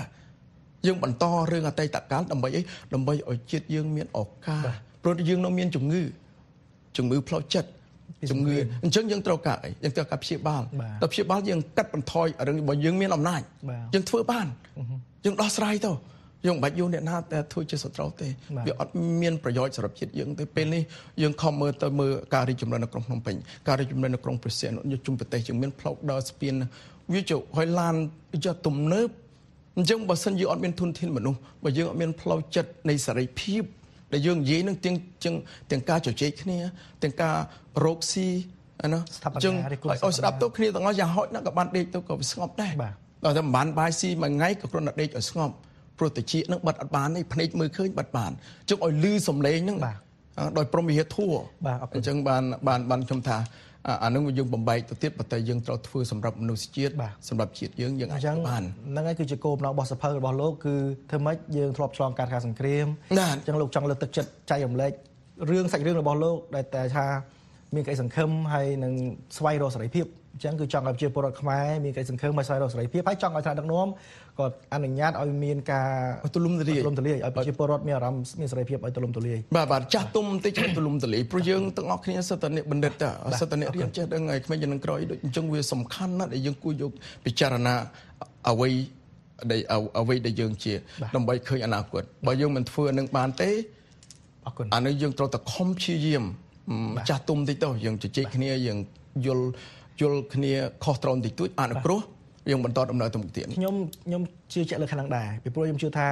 [0.86, 2.62] យើងបន្តរឿងអតីតកាលដើម្បីអី
[2.94, 4.66] ដើម្បីឲ្យជាតិយើងមានឱកាស
[5.04, 6.02] ព្រោះយើងនៅមានជំងឺ
[6.98, 7.70] ជំងឺផ្លូវចិត្ត
[8.32, 14.48] ជំងឺអញ្ចឹងយើងត្រូវការអីយើងត្រូវការព្យាបាលបាទតែព្យាបាលយើងកាត់បន្ថយរឿងរបស់យើងមានអំណាចបាទយើងធ្វើបាន
[15.26, 15.92] យើងដោះស្រាយទៅ
[16.48, 20.84] យើងមិនបាច់យកអ្នកណាតែធ្វើជាសត្រូវទេបាទវាអត់មានប្រយោជន៍សម្រាប់ជាតិយើងទេពេលនេះ
[21.22, 23.36] យើងខំមើលទៅមើលការរីកចម្រើននៅក្រុងភ្នំពេញ
[23.68, 26.54] ការរីកចម្រើននៅក្រុងព្រះសីហនុជុំប្រទេសយើងមានផ្លូវដើរស្ពាន
[27.14, 27.96] វាជាហើយឡាន
[28.46, 29.10] យកទំនើប
[29.78, 33.64] អញ្ចឹងបើសិនយើងអត់មានធនធានមនុស្សបើយើងអត់មានផ្លូវចិត្តនៃសេរីភាព
[34.14, 35.36] ដែលយើងនិយាយនឹងទាំងទាំង
[35.72, 36.58] ទាំងការជជែកគ្នា
[37.04, 37.36] ទាំងការ
[37.86, 38.28] រកស៊ី
[38.84, 42.94] អាណាស្ថាបនាអញ្ចឹងឬគូស្ថាបនាឲ្យស្ដាប់ទៅគ្នាទាំងអស់យ៉ាងហោចណាស់ក៏បានដេកទៅក៏វាស្ងប់ដែរបាទ
[43.26, 45.54] ដល់តែមិនបានបាយស៊ីមួយថ្ងៃក៏គ្រាន់តែដេកឲ្យស្ងប់
[45.98, 48.32] ព្រោះតិចនឹងបាត់អត់បានទេភ្នែកមើលឃើញបាត់បាន
[48.70, 49.98] ជុំឲ្យលឺសំឡេងហ្នឹងបាទ
[50.38, 51.34] អ่าដោយព្រមវិហារធัว
[51.68, 53.38] បាទអរគុណអញ្ចឹងបានបានបានខ្ញុំថា
[53.88, 60.76] អាអានឹងយើងបំបែកទៅទៀតប៉ុន្តែយើងត្រូវធ្វើសម្រាប់មនុស្សជាតិបាទសម្រាប់ជាតិយើងយើងអអាចញ្ចឹងធ្វើបានហ្នឹងហើយគឺជាគោលបំណងរបស់សភៅរបស់លោកគឺ
[61.10, 62.86] ធ្វើម៉េចយើងធ្លាប់ឆ្លងកាត់ការសង្គ្រាម
[63.20, 64.92] បាទអញ្ចឹងលោកចង់លើកទឹកចិត្តចែករំលែក
[65.50, 67.06] រឿងសាច់រឿងរបស់លោកដែលតែថា
[67.76, 68.94] មានក្តីសង្ឃឹមហើយនឹង
[69.38, 73.88] ស្វែងរកសេរីភាពអញ្ចឹងគឺចង់ឲ្យប្រជាពលរដ្ឋខ្មែរមានក្តីសង្ឃឹមឲ្យស្វែងរកសេរីភាពហើយចង់ឲ្យថ្នាក់ដឹកនាំ
[74.40, 75.90] ក៏អនុញ្ញាតឲ្យមានការ
[76.26, 86.92] ឲ្យទូលំទូលាយទូលំទូលាយឲ្យប្រជាពលរដ្ឋមានអារម្មណ៍មានសេរីភាពឲ្យទូលំទូលាយបាទបាទចាស់ទុំបន្តិចឲ្យទូលំទូលាយព្រោះយើងទាំងអស់គ្នាសិតតអ្នកបណ្ឌិតតាសិតតអ្នករៀនចេះដឹងហើយក្មេងជំនាន់ក្រោយដូចអញ្ចឹងវាសំខាន់ណាស់ដែលយើងគួរយក
[87.26, 87.76] ពិចារណា
[88.50, 88.70] អ្វី
[89.52, 89.62] ដែល
[90.00, 90.74] អ្វីដែលយើងជា
[91.16, 93.50] ដើម្បីឃើញអនាគតបើយើងមិនធ្វើអានឹងបានទេ
[94.46, 96.24] អរគុណអានេះយើងត្រូវតែខំព្យាយាម
[97.10, 98.78] ចាស់ទុំតិចទៅយើងជជែកគ្នាយើង
[99.26, 99.46] យល់
[100.02, 102.02] យល់គ្នាខុសត្រូវតិចតួចអនុគ្រោះ
[102.50, 104.22] យើងបន្តដំណើរទៅមុខទៀតខ្ញុំខ្ញុំ
[104.54, 106.08] ជឿជាក់លើខាងហ្នឹងដែរពីព្រោះខ្ញុំជឿថា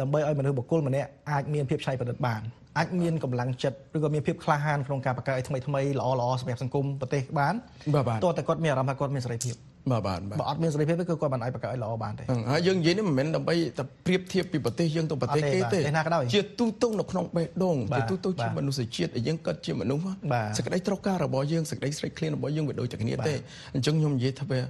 [0.00, 2.40] ដើម្បីឲ្យមនុស្សបុគ្គលម្នាក់អាចមានភាពច្នៃប្រឌិតបាន
[2.78, 7.54] អាចមានកម្លាំងចិត្តឬក៏មានភាពក្លាហានក្នុងការបង្កើតឲ្យថ្មីថ្មីល្អល្អសម្រាប់សង្គមប្រទេសបាន
[7.94, 9.54] បាទបាទតើតែគាត់មានអារម្មណ៍ថាគាត់មានសេរីភាព
[9.90, 23.34] បាទបាទបាទបើអត់មានសេរីភាពទេគឺគាត់មិនអាចបង្កើតឲ្យល្អបានទេហ្នឹងហើយយើងនិយាយនេះមិនមែនដើម្បីតែប្រៀបធៀបពីប្រទេសយើងទៅប្រទេសអត់ទេគេបាទទេទេណាក៏ដោយជាទូទៅនៅក្នុងបេះដូងបាទជាទូទៅជាបាទមនុស្សជាតិដែលយើងកើតជាមនុស្សបាទសេចក្តីត្រូវការរបស់យើងសេចក្តីស្រេកឃ្លានរបស់យើងវាដូចតែគ្នាបាទទេ
[23.74, 24.60] អញ្ចឹងខ្ញុំនិយាយថាវា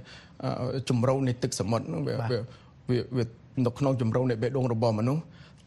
[0.43, 2.39] អឺជំរៅនៃទឹកសមុទ្រហ្នឹងវាបាទវា
[2.89, 3.23] វាវា
[3.65, 5.21] នៅក្នុងជំរៅនៃបេះដូងរបស់មនុស្ស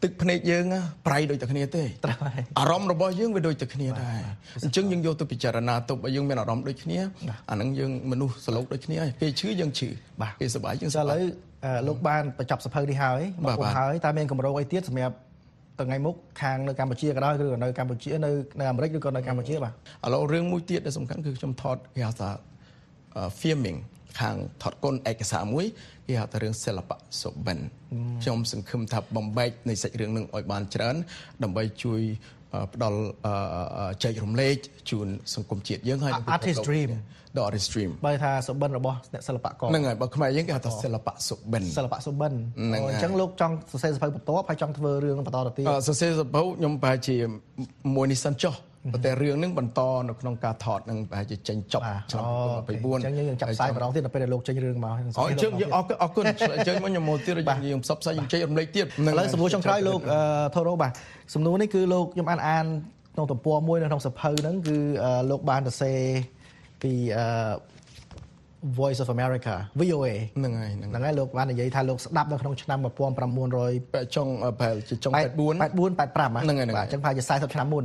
[0.04, 4.20] ទឹកភ្នែកយើងណាប្រៃដូចតែគ្នាទេត្រូវហើយអារម្មណ៍របស់យើងវាដូចតែគ្នាដែរ
[4.64, 6.98] អញ្ចឹងយើងយកទៅពិចារណាទៅបើយើងមានអារម្មណ៍ដូចគ្នា
[7.50, 9.88] អាហ្នឹងយើងមនុស្សសឡូកដូចគ្នាហើយគេឈឺយើងឈឺ
[10.22, 11.22] បាទគេសប្បាយយើងសចាឥប្បាយឡូវ
[11.64, 15.16] អឺលោកបានបញ្ចប់សភៅនេះហើយបាទមកគុំបាទហើយតើមានកម្រោអីទៀតសម្រាប់
[15.80, 22.30] ថ្ងៃមុខខាងនៅកម្ពុជាក៏ដោយឬក៏នៅកម្ពុជានៅនៅអាមេរិកឬក៏នៅកម្ពុជាបាទឥឡូវរឿងមួយទៀតដែលសំខាន់គឺខ្ញុំថតគេហៅថា
[23.16, 23.78] អឺ filming
[24.20, 25.66] ខាងថតកូនឯកសារមួយ
[26.06, 27.58] គេហៅថារឿងសិល្បៈសុបិន
[28.22, 30.96] ខ្ញុំសង្ឃឹមថាបំបែកនៃសាច់រឿងនឹងឲ្យបានច្រើន
[31.42, 32.00] ដើម្បីជួយ
[32.54, 33.34] អឺផ្ដល់អឺ
[33.78, 34.56] អឺចែករំលែក
[34.90, 36.90] ជូនសង្គមជាតិយើងហើយនិងពិភពលោក Artist Dream
[37.36, 47.16] The Artist Dream បើថាសុបិនរបស់អ្នកសិល្បករហ្នឹងហើយបើខ្មែរយើងគេហៅថាសិល្បៈសុបិនសិល្បៈសុបិនហ្នឹងហើយអូអញ្ចឹងលោកចង់សរសេរសភៅបន្ទាប់ហើយចង់ធ្វើរឿងបន្តទៅទៀតអឺសរសេរសភៅខ្ញុំប្រហែលជា
[47.94, 48.54] មួយនេះសិនចុះ
[48.92, 52.34] ប៉ុន្តែរឿងហ្នឹងបន្តនៅក្នុងការថតនឹងប្រហែលជាចេញចប់បាទឆ្នាំអូ
[52.68, 60.18] 2024អញ្ចឹងយើងចាប់ផ្សាយម្ដងទៀតដល់ពេលដែលលោកចេញរឿងមកអូអញ្ចឹងយើងអរគុណអរគុណអញ្ចឹងមកខ្ញុំមកទៀតយើងយើងផ្សព្វផ្សាយយើងចែករំលែកទៀតឥឡូវសំណួរចុងក្រោយលោកអឺ
[60.54, 60.92] ថូរ៉ូបាទ
[61.34, 62.64] សំណួរនេះគឺលោកខ្ញុំអានអាន
[63.14, 66.00] ក្នុងទំព័រមួយនៅក្នុងសភៅហ្នឹងគឺអឺលោកបានសរសេរ
[66.82, 67.26] ពីអឺ
[68.80, 75.18] Voice of America VOA ហ្នឹងហើយហ្នឹងហ្នឹងហើយលោកបាននិយាយថាលោកស្ដាប់នៅក្នុងឆ្នាំ1900បែកចុងប្រហែលជាចុង84 84
[76.00, 77.84] 85ហ្នឹងហើយហ្នឹងហើយបាទអញ្ចឹងប្រហែលជា40ឆ្នាំមុន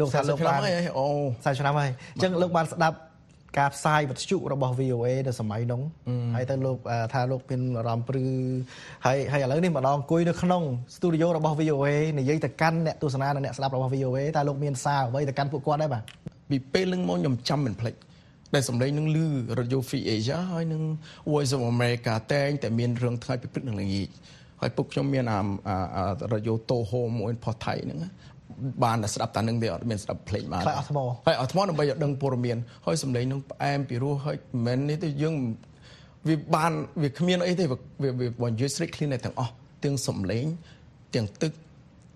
[0.00, 2.96] លោកថា40លោកឆ្នាំបានហើយអូ40ឆ្នាំហើយអញ្ចឹងលោកបានស្ដាប់
[3.58, 5.80] ការផ្សាយវិទ្យុរបស់ VOA នៅសម័យនោះ
[6.34, 8.26] ហើយទៅលោកអឺថាលោកមានអារម្មណ៍ព្រឺ
[9.06, 10.62] ហើយហើយឥឡូវនេះម្ដងអង្គុយនៅក្នុង
[10.96, 16.02] ស្ទូឌីយោរបស់ VOA និយាយទៅកាន់អ្នកទស្សនានិងអ្នកស្ដាប់របស់ VOA តើលោកមានសារអ្វីទៅកាន់ពួកគាត់ដែរបាទ
[16.50, 17.94] ពីពេលហ្នឹងមកខ្ញុំចាំមិនភ្លេច
[18.54, 19.26] ដែលសម្លេងនឹងលឺ
[19.58, 20.82] Radio Free Asia ហើយនឹង
[21.32, 24.08] Voice of America តែងតែមានរឿងថ្ងៃពីព្រឹកនឹងល្ងាច
[24.60, 28.10] ហើយពុកខ្ញុំមានអាអាអា Radio Toho មួយផុសថៃហ្នឹងណា
[28.84, 35.34] បានតែស្ដាប់តែនឹងទេអត់មានស្ដាប់ភ្លេងបានខ្លាចអស់ថ្មហើយអត់ថ្មដើម្បីឲ្យដឹងព័ត៌មានហើយសម្លេងនឹងផ្អែមពីរោះហើយមិនមែននេះទេយើង
[36.28, 39.52] វាបានវាគ្មានអីទេវាវាវាបើនិយាយស្រេកឃ្លានតែទាំងអស់
[39.84, 40.44] ទាំងសម្លេង
[41.14, 41.52] ទាំងទឹក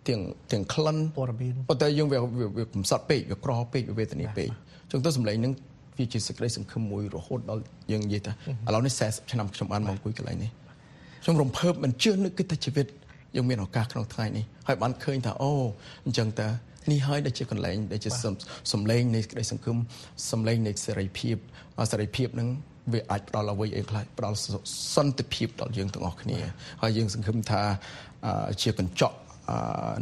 [0.08, 0.20] ទាំង
[0.52, 5.52] ទាំងក្លិនព័ត៌មានប៉ុន្តែយើងវាវាវាកំសត់ពេកវាក្រពេកវាវេទនាពេកអញ្ចឹងទៅសម្លេងហ្នឹង
[5.98, 8.32] វាជាសេចក្តីសង្ឃឹមមួយរហូតដល់យើងនិយាយថា
[8.68, 10.50] ឥឡូវនេះ40ឆ្នាំខ្ញុំបានមកអង្គុយកន្លែងនេះ
[11.22, 12.86] ខ្ញុំរំភើបមិនជឿនឹកគិតថាជីវិត
[13.36, 15.52] យើងមានឱកាសក្នុងថ្ងៃនេះហើយបានឃើញថាអូ
[16.06, 16.48] អញ្ចឹងតើ
[16.90, 18.34] នេះហើយដែលជាកន្លែងដែលជាសំ
[18.72, 19.76] សំឡេងនៃក្តីសង្ឃឹម
[20.30, 21.36] សំឡេងនៃសេរីភាព
[21.78, 22.48] ហើយសេរីភាពហ្នឹង
[22.92, 24.36] វាអាចផ្ដល់អ្វីអីខ្លះផ្ដល់
[24.94, 26.38] សន្តិភាពដល់យើងទាំងអស់គ្នា
[26.82, 27.62] ហើយយើងសង្ឃឹមថា
[28.26, 29.16] អឺជាកញ្ចក់
[29.50, 29.56] អឺ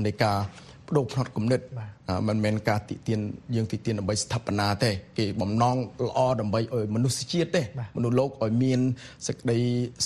[0.07, 0.39] នៃការ
[0.87, 1.85] បដូរផ្នត់គំនិតអឺ
[2.29, 3.21] មិនមែនការតិទៀន
[3.55, 7.63] យើងតិទៀនដើម្បីស្ថាបនាទេគេបំណងល្អដើម្បីឲ្យមនុស្សជាតិទេ
[7.97, 8.81] មនុស្សលោកឲ្យមាន
[9.29, 9.59] សេចក្តី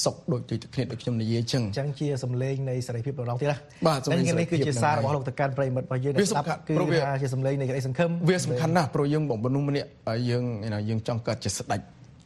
[0.04, 11.80] សុខដូចជាគ្នាដូចខ្ញុំនិយាយអញ្ចឹងអញ្ចឹងជាសម្លេងនៃសេរីភាពម្ដងទៀតណាបាទសម្លេងហើយនេះគឺជាសេរីភាពសារហ្នឹងរបស់លោកតកានប្រិមិត្តរបស់យើងវាសំខាន់គឺព្រោះវាថាជាសម្លេងនៃក្តីសង្ឃឹមវាសំខាន់ណាស់ព្រោះយើងបងមនុស្សម្នាក់ហើយយើងឯណាយើងចង់កើតជាស្ដេច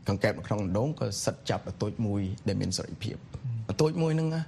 [0.09, 3.17] កង្កែបនៅក្នុងដងក៏សិតចាប់អតូចមួយដែលមានសេរីភាព
[3.71, 4.43] អតូចមួយហ្នឹងណា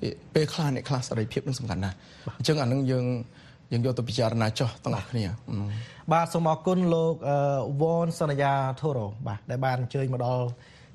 [0.00, 1.96] គេពេលខ្លះអ្នកខ្លះសេរីភាពហ្នឹងសំខាន់ណាស់
[2.38, 3.04] អញ្ចឹងអាហ្នឹងយើង
[3.72, 5.34] យើងយកទៅពិចារណាចោះទាំងអស់គ្នាអឺ
[6.12, 7.38] បាទសូមអរគុណលោកអឺ
[7.80, 10.46] វ៉នសន្យាធូរ៉ូបាទដែលបានអញ្ជើញមកដល់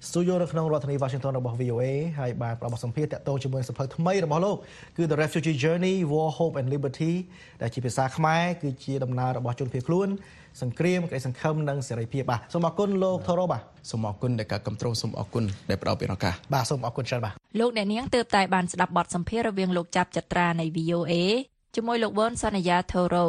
[0.09, 1.85] studio នៅក្នុងរដ្ឋធានី Washington របស់ VOA
[2.19, 4.57] ហើយបានផ្ដល់បទសម្ភាសន៍តាក់ទងជាមួយនឹងសៀវភៅថ្មីរបស់លោក
[4.97, 7.13] គឺ The Refugee Journey War Hope and Liberty
[7.61, 10.07] ដែលជាភាសាខ្មែរគឺជាដំណើររបស់ជនភៀសខ្លួន
[10.61, 21.13] សង្គ្រាមក្តីសង្ឃឹមនិងសេរីភាពបាទសូមអរគុណលោកធូរ៉ូបាទសូមអរគុណដែលការគ្រប់គ្រងសូមអរគុណដែលផ្ដល់ពីឱកាសបាទសូមអរគុណច្រើនបាទលោកអ្នកនាងទើបតែបានស្ដាប់បទសម្ភាសន៍រវាងលោកចាប់ចត្រានៃ VOA
[21.75, 23.27] ជាមួយលោកវ៉ុនសន្យាថូរ៉ូ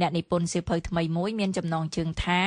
[0.00, 2.40] អ្នកនិពន្ធសៀវភៅថ្មីមួយមានចំណងជើងថា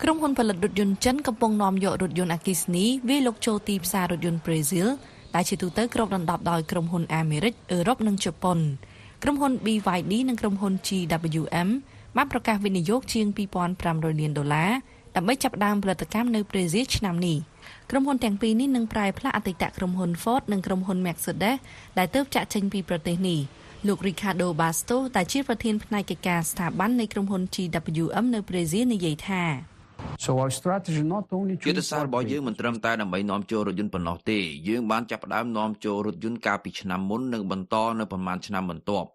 [0.02, 4.88] ក្រុមហ៊ុនផលិតរថយន្តចិនកំពុងនាំយករថយន្តអគ្គិសនីវាយលុកចូលទីផ្សាររថយន្តប្រេស៊ីល
[5.34, 8.58] ដែលជាទូទៅគ្របដណ្ដប់ដោយក្រុមហ៊ុនអាមេរិកអឺរ៉ុបនិងជប៉ុន
[9.22, 11.68] ក្រុមហ៊ុន BYD និងក្រុមហ៊ុន GWM
[12.16, 13.26] បានប្រកាសវិនិយោគជាង
[13.74, 14.72] 2500លានដុល្លារ
[15.16, 17.38] ដើម្បីចាប់ផ្ដើមផលិតកម្មនៅប្រេស៊ីលឆ្នាំនេះ
[17.90, 21.56] ក្រុមហ៊ុនទាំងពីរនេះនឹងប្រែផ្លាស់អតីតក្រុមហ៊ុន Ford និងក្រុមហ៊ុន Mercedes
[21.98, 23.40] ដែលទើបចាក់ចេញពីប្រទេសនេះ
[23.86, 29.44] លោក Ricardo Bastos ដែលជាប្រធានផ្នែកកិច្ចការស្ថាប័ននៃក្រុមហ៊ុន GWM នៅប្រេស៊ីលនិយាយថា
[30.24, 39.08] So our strategy not only to យុទ្ធសាស្ត្ររបស់យើងមិនត្រឹមតែដើម្បីនាំចូលរថយន្តប៉ុណ្ណោះទេយើងបានចាប់ផ្ដើមនាំចូលរថយន្តកាលពីឆ្នាំមុននិងបន្តនៅប្រមាណឆ្នាំបន្ទាប់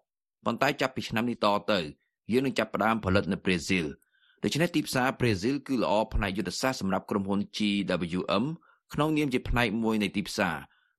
[0.44, 1.80] ប៉ុន្តែចាប់ពីឆ្នាំនេះតទៅ
[2.32, 3.86] យើងនឹងចាប់ផ្ដើមផលិតនៅប្រេស៊ីល
[4.42, 8.44] ដូច្នេះទីផ្សារប្រេស៊ីលគឺល្អផ្នែកយុទ្ធសាស្ត្រសម្រាប់ក្រុមហ៊ុន GWM
[8.94, 10.56] ក្នុងនាមជាផ្នែកមួយនៃទីផ្សារ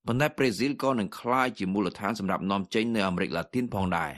[0.08, 4.12] ប៉ុន្តែប្រេស៊ីលក៏នឹងក្លាយជាមូលដ្ឋានសម្រាប់នាំចេញនៅអាមេរិកឡាទីនផងដែរ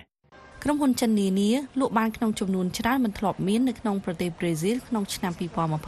[0.63, 5.31] ក្រុមហ៊ុនចិននានាលក់បានក្នុងចំនួនច្រើនមិនធ្លាប់មាននៅក្នុងប្រទេសប្រេស៊ីលក្នុងឆ្នាំ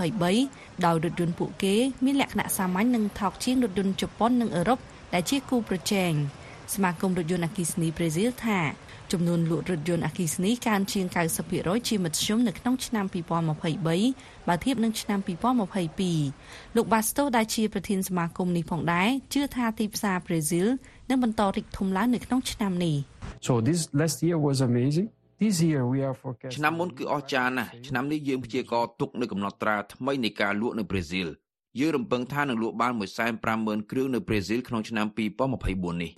[0.09, 4.79] 2023ដោយរថយន្តពួកគេមានលក្ខណៈសាមញ្ញនិងថោកជាងរថយន្តជប៉ុននិងអឺរ៉ុប
[5.13, 6.11] ដែលជាគូប្រជែង
[6.73, 8.59] សមាគមរថយន្តអគ្គិសនីប្រេស៊ីលថា
[9.13, 11.05] ចំនួនលក់រថយន្តអគ្គិសនីកើនជាង
[11.47, 15.19] 90%ជាមធ្យមនៅក្នុងឆ្នាំ2023បើធៀបនឹងឆ្នាំ
[15.97, 20.67] 2022លោក Basto ដែលជាប្រធានសមាគមនេះផងដែរជឿថាទីផ្សារប្រេស៊ីល
[21.09, 22.95] នឹងបន្តរីកធំឡើងនៅក្នុងឆ្នាំនេះ
[23.47, 25.07] So this last year was amazing.
[25.43, 31.27] This year we are forecasting ឆ្នាំមុនគឺអស្ចារ្យណាស់ឆ្នាំនេះយើងព្យាករណ៍ទុកនៅកំណត់ត្រាថ្មីនៃការលក់នៅប្រេស៊ីល
[31.79, 32.91] យើងរំពឹងថានឹងលក់បាន
[33.41, 35.05] 150,000គ្រឿងនៅប្រេស៊ីលក្នុងឆ្នាំ
[35.53, 36.11] 2024នេះ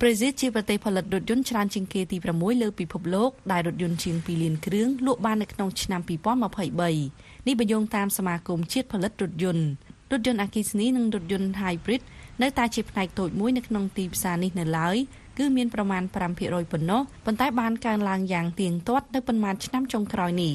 [0.00, 9.66] ប្រេស៊ីលជាប្រទេសផលិតរថយន្តច្រើនជាងគេទី6លើពិភពលោកដែលរថយន្តជាង2លានគ្រឿងលក់បាននៅក្នុងឆ្នាំ2023នេះបញ្យោងតាមសមាគមជាតិផលិតរថយន្ត
[10.12, 12.02] រថយន្តអគ្គិសនីនិងរថយន្ត hybrid
[12.42, 14.96] នៅតែជាផ្នែកតូចមួយនៅក្នុងទីផ្សារនេះនៅឡើយ
[15.38, 16.02] គឺមានប្រមាណ
[16.36, 20.54] 5%ប៉ុណ្ណោះប៉ុន្តែបានកើនឡើងយ៉ាងទៀងទាត់នៅប៉ុន្មានឆ្នាំចុងក្រោយនេះ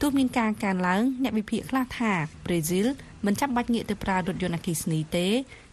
[0.00, 2.12] ទោះមានការកើនឡើងអ្នកវិភាគខ្លះថា
[2.46, 2.86] ប្រេស៊ីល
[3.26, 5.26] មិនចាំបាច់ងាកទៅប្រើរថយន្តអគ្គិសនីទេ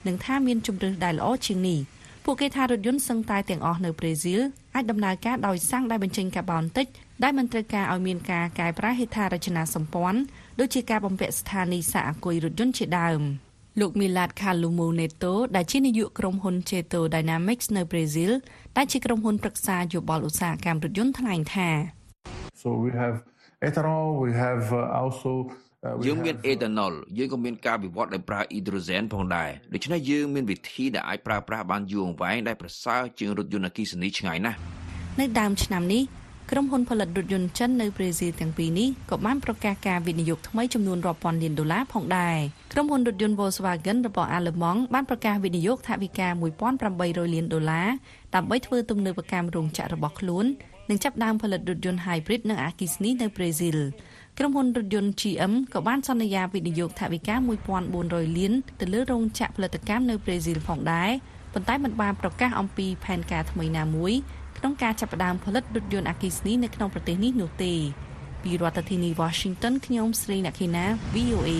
[0.08, 1.80] និងថាមានជំរឿសដែលល្អជាងនេះ
[2.30, 4.42] ពួកគេថារថយន្តសឹងតែទាំងអស់នៅប្រេស៊ីល
[4.76, 6.88] អាចដំណើរការដោយសាំងដែលបញ្ចេញកាបូនតិច
[7.24, 10.20] ដែលមិនត្រូវការឲ្យមានការកែប្រែហេដ្ឋារចនាសម្ព័ន្ធ
[10.60, 13.22] ដូចជាការបំពាក់ស្ថានីយ៍សាកអគុយរថយន្តជាដើម
[13.80, 18.32] លោក Milad Kalumo Neto ដែលជានាយកក្រុមហ៊ុន Cheto Dynamics នៅប្រេស៊ីល
[18.78, 21.70] ដែលជាក្រុមហ៊ុនប្រឹក្សាយោបល់ឧស្សាហកម្មរថយន្តថ្លែងថា
[22.62, 23.16] So we have
[23.68, 25.67] ethanol, we have uh, also uh, we
[26.06, 34.58] យើងមាន have, អេតាណុលយើងក៏មានការវិវត្តដោយប្រើអ៊ីដ្រូសែនផងដែរដូច្នេះយើងមានវិធីដែលអាចប្រើប្រាស់បានយូរអង្វែងដែលប្រសើរជាងរថយន្តអគ្គិសនីឆ្ងាយណាស់
[35.19, 36.04] នៅដើមឆ្នាំនេះ
[36.52, 42.38] ក្រុមហ៊ុនផលិតរថយន្តចិននៅប្រេស៊ីលទាំងពីរនេះក៏បានប្រកាសការវិនិយោគថ្មីចំនួនរាប់ពាន់លានដុល្លារផងដែរ
[42.73, 46.28] ក្រុមហ៊ុនរថយន្ត Volkswagen របស់អាល្លឺម៉ង់បានប្រកាសវិនិយោគថវិកា
[46.82, 47.88] 1800លានដុល្លារ
[48.36, 50.45] ដើម្បីធ្វើទំនើបកម្មរោងចក្ររបស់ខ្លួន
[50.89, 53.78] និងចាប់ផ្ដើមផលិតរថយន្ត hybrid និងអគ្គិសនីនៅប្រេស៊ីល
[54.39, 57.36] ក្រុមហ៊ុនរថយន្ត GM ក៏បានសន្យាវិនិយោគថវិកា
[57.88, 61.12] 1400លានទៅលើរោងចក្រផលិតកម្មនៅប្រេស៊ីលផងដែរ
[61.54, 64.13] ប៉ុន្តែមិនបានប្រកាសអំពីផែនការថ្មីណាមួយ
[64.58, 67.73] ក្នុងការចាប់ផ្ដើមផលិតរថយន្តអគ្គិសនីនៅក្នុងប្រទេសនេះនោះទេ
[68.43, 71.52] ពីរដ្ឋធានី Washington ខ្ញុំស្រីអ្នកខេណា VOA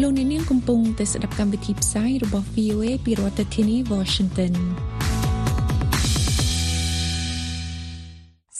[0.00, 4.54] លោកអ្នកនាងកំពុងតែស្ដាប់កម្មវិធីផ្សាយរបស់ VOA ពីរដ្ឋធានី Washington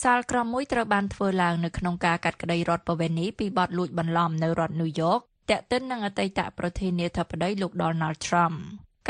[0.01, 8.55] សាលក្រមមួយត្រូវបានធ្វើឡើងនៅក្នុងការកាត់ក្តីរដ្ឋបវេនីពីបទលួចបន្លំនៅរដ្ឋ New York តាក់ទិននឹងអតីតប្រធានាធិបតីលោក Donald Trump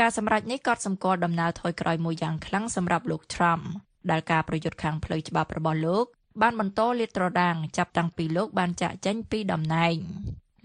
[0.00, 3.62] ការសម្រេចនេះក៏សម្គាល់ដំណើរថយក្រោយមួយយ៉ាងខ្លាំងសម្រាប់លោក Trump
[4.10, 6.04] ដែលការប្រយុទ្ធខាងផ្លូវច្បាប់របស់លោក
[6.42, 9.96] បានបន្តលាតត្រដាងចាប់តាំងពីលោកបានចាក់ចេញពីតំណែង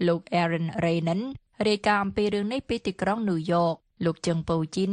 [0.08, 1.22] លោក Aaron Renan
[1.68, 4.92] រាយការណ៍អំពីរឿងនេះពីទីក្រុង New York លោកជឹងពៅជីន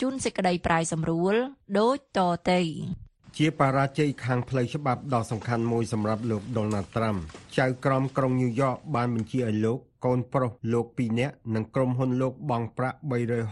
[0.00, 1.34] ជូនសេចក្តីប្រាយសម្រួល
[1.78, 2.20] ដូចត
[2.50, 2.60] ទៅ
[3.40, 7.18] ជាបរាជ័យខាងផ្លូវច្បាប់ដ៏សំខាន់មួយសម្រាប់លោក Donald Trump
[7.58, 12.98] ចៅក្រមក្រុងញូវយ៉កបានបញ្ជាឲ្យលោកកូនប្រុសលោក2នាក់និងក្រុមហ៊ុនលោកបង់ប្រាក់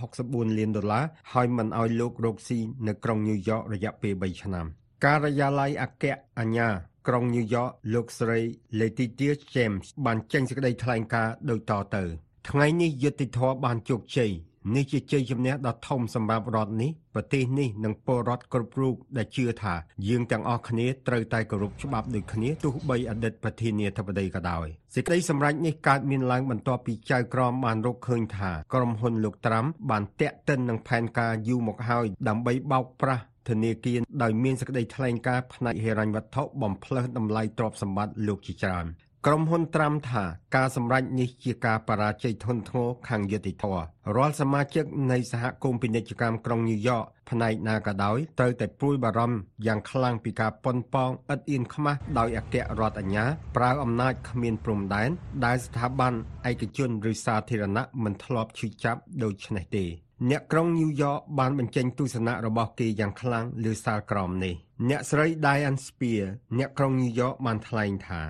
[0.00, 4.66] 364លានដុល្លារហើយមិនឲ្យលោករកស៊ីនៅក្រុងញូវយ៉ករយៈពេល3ឆ្នាំ
[5.04, 6.04] ការិយាល័យអគ្គ
[6.38, 6.68] អាជ្ញា
[7.08, 8.38] ក្រុងញូវយ៉កលោកស្រី
[8.80, 12.04] Letitia James បានចេញសេចក្តីថ្លែងការណ៍ដូចតទៅ
[12.50, 14.32] ថ្ងៃនេះយុត្តិធម៌បានជោគជ័យ
[14.72, 19.74] នេះជាជ័យជំនះដ៏ធំសម្រាប់រដ្ឋនេះប្រទេសនេះនិងពលរដ្ឋគ្រប់រូបដែលជឿថា
[20.08, 38.86] យើងទាំងអស់គ្នាត្រូវតែគោរពច្បាប់ដូចគ្នាទោះបីអតីតប្រធានាធិបតីក៏ដោយសេចក្តីសម្រេចនេះកើតមានឡើងបន្ទាប់ពីចៅក្រមបានរកឃើញថាក្រុមហ៊ុនលោកត្រាំបានតាក់ទិននឹងផែនការយូរមកហើយដើម្បីបោកប្រាស់ធនាគារដោយមានសេចក្តីថ្លែងការណ៍ផ្នែកហិរញ្ញវត្ថុបំផ្លើសតម្លៃទ្រព្យសម្បត្តិលោកជាច្រើន
[39.28, 40.24] ក្រុមហ៊ុនត្រាំថា
[40.56, 43.82] ការសម្រេចនេះជាការបរាជ័យធ្ងន់ធ្ងរខាងយុតិធធម៌
[44.16, 53.24] រាល់សមាជិកនៃសហគមន៍ពាណិជ្ជកម្មក្រុងញូវយ៉កផ្នែកណាក៏ដោយត្រូវតែព្រួយបារម្ភយ៉ាងខ្លាំងពីការប៉ុនប៉ងឥតអៀនខ្មាស់ដោយអគ្គរដ្ឋអាជ្ញា
[53.56, 55.10] ប្រើអំណាចគ្មានព្រំដែន
[55.46, 56.12] ដែលស្ថាប័ន
[56.50, 59.84] ឯកជនឬសាធារណៈមិនធ្លាប់ឈឺចាប់ដូច្នេះទេ
[60.30, 64.54] អ្នកក្រុងញូវយ៉កបានបញ្ចេញទស្សនៈរបស់គេយ៉ាងខ្លាំងលើសាលក្រមនេះ
[64.88, 66.24] អ្នកស្រី Diane Spear
[66.58, 68.22] អ្នកក្រុងញូវយ៉កបានថ្លែងថា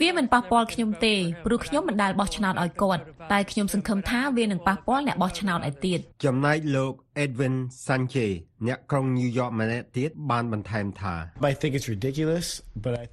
[0.00, 3.02] វាមិនប៉ះពាល់ខ្ញុំទេព្រោះខ្ញុំមិនដែលបោះឆ្នោតឲ្យគាត់
[3.32, 6.92] តែខ្ញុំសង្ឃឹមថាវានឹងប៉ះពាល់អ្នកបោះឆ្នោតឯទៀតចំណែកលោក
[7.24, 8.32] Edwin Sanchez
[8.66, 11.14] អ្នកក្រុងញូវយ៉កម្នាក់ទៀតបានបន្ថែមថា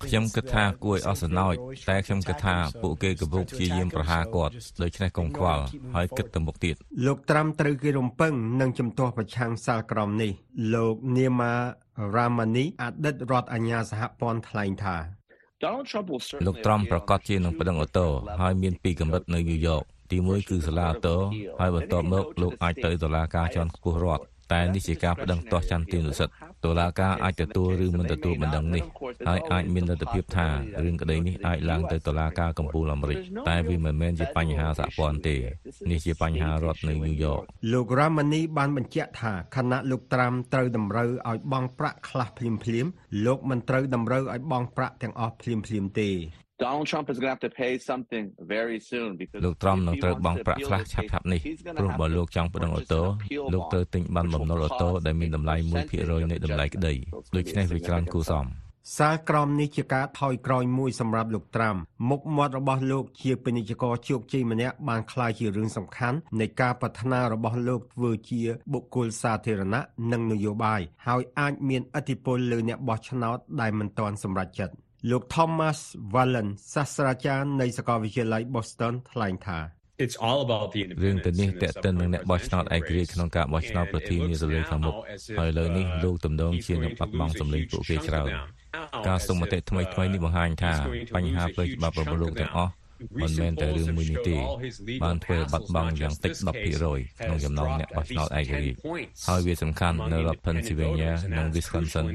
[0.06, 1.54] ខ្ញុំគិតថាគួរឲ្យអស់សំណោច
[1.90, 5.64] តែខ្ញុំគិតថាពួកគេកំពុងព្យាយាមប្រហារគាត់ដូច្នេះកុំខ្វល់
[5.96, 10.32] ហើយគិតទៅមុខទៀតលោកត្រាំត្រូវគេរំពឹងនឹងជំទាស់ប្រឆាំងសាលក្រមនេះ
[10.74, 11.54] លោក Nima
[12.16, 15.21] Ramani អតីតរដ្ឋអាជ្ញាសហព័ន្ធថ្លែងថា
[16.46, 18.08] លោកត្រំប្រកាសជានឹងប្តឹងអូតូ
[18.42, 21.18] ហើយមានពីរកម្រិតនៅញូវយ៉កទីមួយគឺសាលាអូតូ
[21.60, 26.36] ហើយបន្ទាប់មកលោកអាចទៅតុលាការជាន់ខ្ពស់រដ្ឋ តែនេះជាការប្តឹងទាស់ចន្ទទានុសិទ្ធិ
[26.66, 28.84] តុលាការអាចទទួលឬមិនទទួលបណ្ដឹងនេះ
[29.28, 30.48] ហើយអាចមានលទ្ធភាពថា
[30.84, 35.36] រឿងក្តីនេះអាចឡើងទៅតុលាការកំពូលអាមេរិកតែវាមិនមែនជាបញ្ហាសហព័ន្ធទេ
[35.92, 42.92] នេះជាបញ្ហារដ្ឋនៅញូវយ៉កលោក Ramani បានបញ្ជាក់ថាខណៈលោកត្រាំត្រូវតម្រូវឲ្យបង់ប្រាក់ខ្លះភ្លាមភ្លាមៗ
[43.26, 46.10] លោកមិនត្រូវតម្រូវឲ្យបង់ប្រាក់ទាំងអស់ភ្លាមភ្លាមៗទេ
[46.66, 51.40] Donald Trump is going to have to pay something very soon because លោកត្រំនឹងត្រូវបង់ប្រាក់ខ្លះឆាប់ឆាប់នេះ
[51.80, 53.02] ព្រោះបើលោកចង់ប្តឹងអូតូ
[53.54, 55.56] លោកត្រូវទិញបានបំណុលអូតូដែលមានតម្លៃ
[55.94, 56.94] 1%នៃតម្លៃក្តី
[57.36, 58.46] ដូច្នេះវាច្រើនគួរសម
[58.98, 61.76] សាលក្រមនេះជាការថយក្រោយមួយសម្រាប់លោកត្រាំ
[62.10, 68.42] មុខមាត់របស់លោកជាពាណិជ្ជករជោគជ័យម្នាក់បានក្លាយជារឿងសំខាន់នៃការប្រាថ្នារបស់លោកធ្វើជា
[68.74, 74.74] បុគ្គលសាធារណៈនិងនយោបាយហើយអាចមានឥទ្ធិពលលើអ្នកបោះឆ្នោតដែលមិនទាន់សម្រេចចិត្ត
[75.10, 75.80] លោក Thomas
[76.14, 79.60] Wallen សាស្ត្រាចារ្យនៃសាកលវិទ្យាល័យ Boston ថ្លែងថា
[80.04, 84.96] It's all about the រឿងទៅនេះតេតិននឹងអ្នកបោះឆ្នោតឯករាជ្យក្នុងការបោះឆ្នោតប្រធានាធិបតីខាងមុខ
[85.40, 88.30] ហើយលើនេះលោកទំនងជានឹងបាត់បង់សម្លេងពួកគេច្រើន
[89.08, 90.74] ការសុំមតិថ្មីថ្មីនេះបង្ហាញថា
[91.16, 92.72] បញ្ហាផ្លូវច្បាប់របស់លោកទាំងអស់
[93.22, 94.38] មិនមែនតែរឿងមួយនេះទេ
[95.04, 98.78] បានធ្វើឲ្យបាត់បង់យ៉ាងតិច10%ក្នុងចំណោមអ្នកបោះឆ្នោតឯករាជ្យ
[99.28, 102.06] ហើយវាសំខាន់នៅរដ្ឋ Pennsylvania និង Wisconsin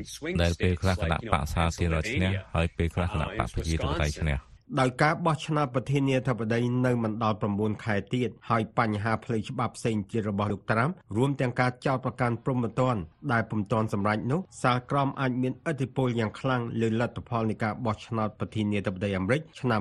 [0.42, 12.96] ដែលពេលខ្លះគណៈបកសាធារណឈ្នះហើយពេលខ្លះគណៈបកប្រជាធិបតេយ្យឈ្នះ ដោយការបោះឆ្នោតប្រធានាធិបតីនៅមិនដល់9ខែទៀតហើយបញ្ហាផ្លូវច្បាប់ផ្សេងទៀតរបស់លោកត្រាំរួមទាំងការចោទប្រកាន់ព្រំប្រទាន
[13.32, 19.80] ដែលពុំទាន់សម្រេចនោះសាលក្រមអាចមានឥទ្ធិពលយ៉ាងខ្លាំងលើលទ្ធផលនៃការបោះឆ្នោតប្រធានាធិបតីអាមេរិកឆ្នាំ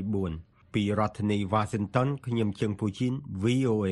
[0.00, 3.88] 2024ពីរដ្ឋធានី Washington ខ្ញុំជើងពូជីន VOA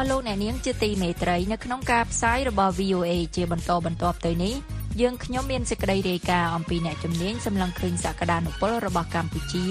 [0.00, 4.54] ស់លោកអ្នកនាងជាទីមេត្រីនៅក្នុងការផ្សាយរបស់ VOA ជាបន្តបន្ទាប់ទៅនេះ
[5.00, 9.66] យើងខ្ញុំមានសេចក្តីរាយការណ៍អំពីអ្នកជំនាញសម្លឹងឃើញសក្តានុពលរបស់កម្ពុជា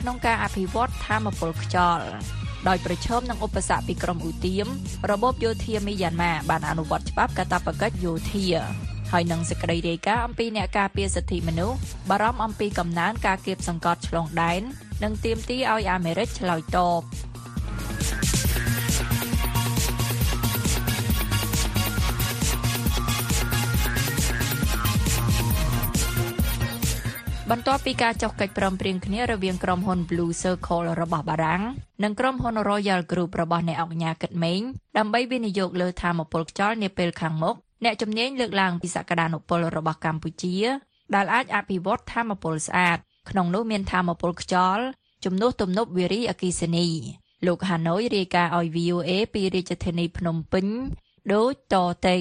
[0.00, 2.06] ក្នុងការអភិវឌ្ឍធម្មពលខ្យល់
[2.68, 4.66] ដោយប្រឈមនឹងឧបសគ្គពីក្រមឧទាម
[5.10, 8.46] របបយោធាមីយ៉ាន់ម៉ាបានអនុវត្តច្បាប់កាតព្វកិច្ចយោធា
[9.12, 11.78] ហើយនឹងសេចក្តីរាយការណ៍អំពីអ្នកការពារសិទ្ធិមនុស្ស
[12.10, 14.62] បារម្ភអំពីកំណើនការគៀបសង្កត់ឆ្លងដែន
[15.02, 17.02] និងទាមទារឲ្យអាមេរិកឆ្លើយតប
[27.52, 31.62] បន្ទាប់ពីការចុះកិច្ចព្រមព្រៀងគ្នារវាងក្រុមហ៊ុន Blue Circle របស់បារាំង
[32.02, 34.60] និងក្រុមហ៊ុន Royal Group របស់អ្នកអង្គការគិតមេង
[34.98, 40.56] ដើម្បីវិនិយោគលើធម្មពលខ្យល់នាពេលខាងមុខអ្នកជំនាញលើកឡើងពីសក្តានុពលរបស់កម្ពុជា
[41.14, 42.98] ដែលអាចអភិវឌ្ឍធម្មពលស្អាត
[43.30, 44.84] ក្នុងនោះមានធម្មពលខ្យល់
[45.24, 46.88] ជំនួសទំនប់វារីអគ្គិសនី
[47.46, 50.66] លោកហាណូយរាយការណ៍ឲ្យ VOA ពីរាជធានីភ្នំពេញ
[51.32, 51.74] ដូចត
[52.08, 52.16] ទៅ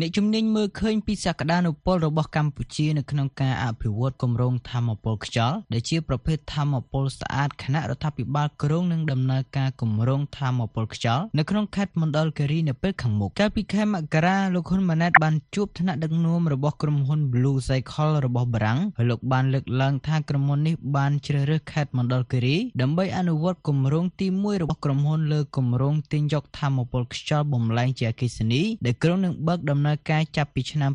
[0.00, 30.92] អ្នកជំនាញមើលឃើញពីសក្តានុពលរបស់កម្ពុជានៅក្នុងការអភិវឌ្ឍគម្រោងធម្មពលខ្យល់ដែលជាប្រភេទធម្មពលស្អាតគណៈរដ្ឋាភិបាលក្រុងនឹងដំណើរការគម្រោងធម្មពលខ្យល់នៅក្នុងខេត្តមណ្ឌលគិរីនៅពេលខាងមុខកាលពីខែមករាលោកហ៊ុនម៉ាណែតបានជួបថ្នាក់ដឹកនាំរបស់ក្រុមហ៊ុន Blue Cycle របស់បារាំងហើយលោកបានលើកឡើងថាក្រុមហ៊ុននេះបានជ្រើសរើសខេត្តមណ្ឌលគិរីដើម្បីអនុវត្តគម្រោងទី1របស់ក្រុមហ៊ុនលើគម្រោងទាញយកធម្មពលខ្យល់បំលែងជាអគ្គិសនីដែលក្រុងនឹងបើកដំណើរការចាប់ពីឆ្នាំ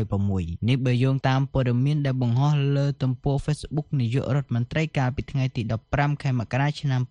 [0.00, 5.62] 2026នេះបើយោងតាមព័ត៌មានដែលបង្ហោះលើទំព័រ Facebook នាយករដ្ឋមន្ត្រីកាលពីថ្ងៃទី
[5.92, 7.02] 15ខែមករាឆ្នាំ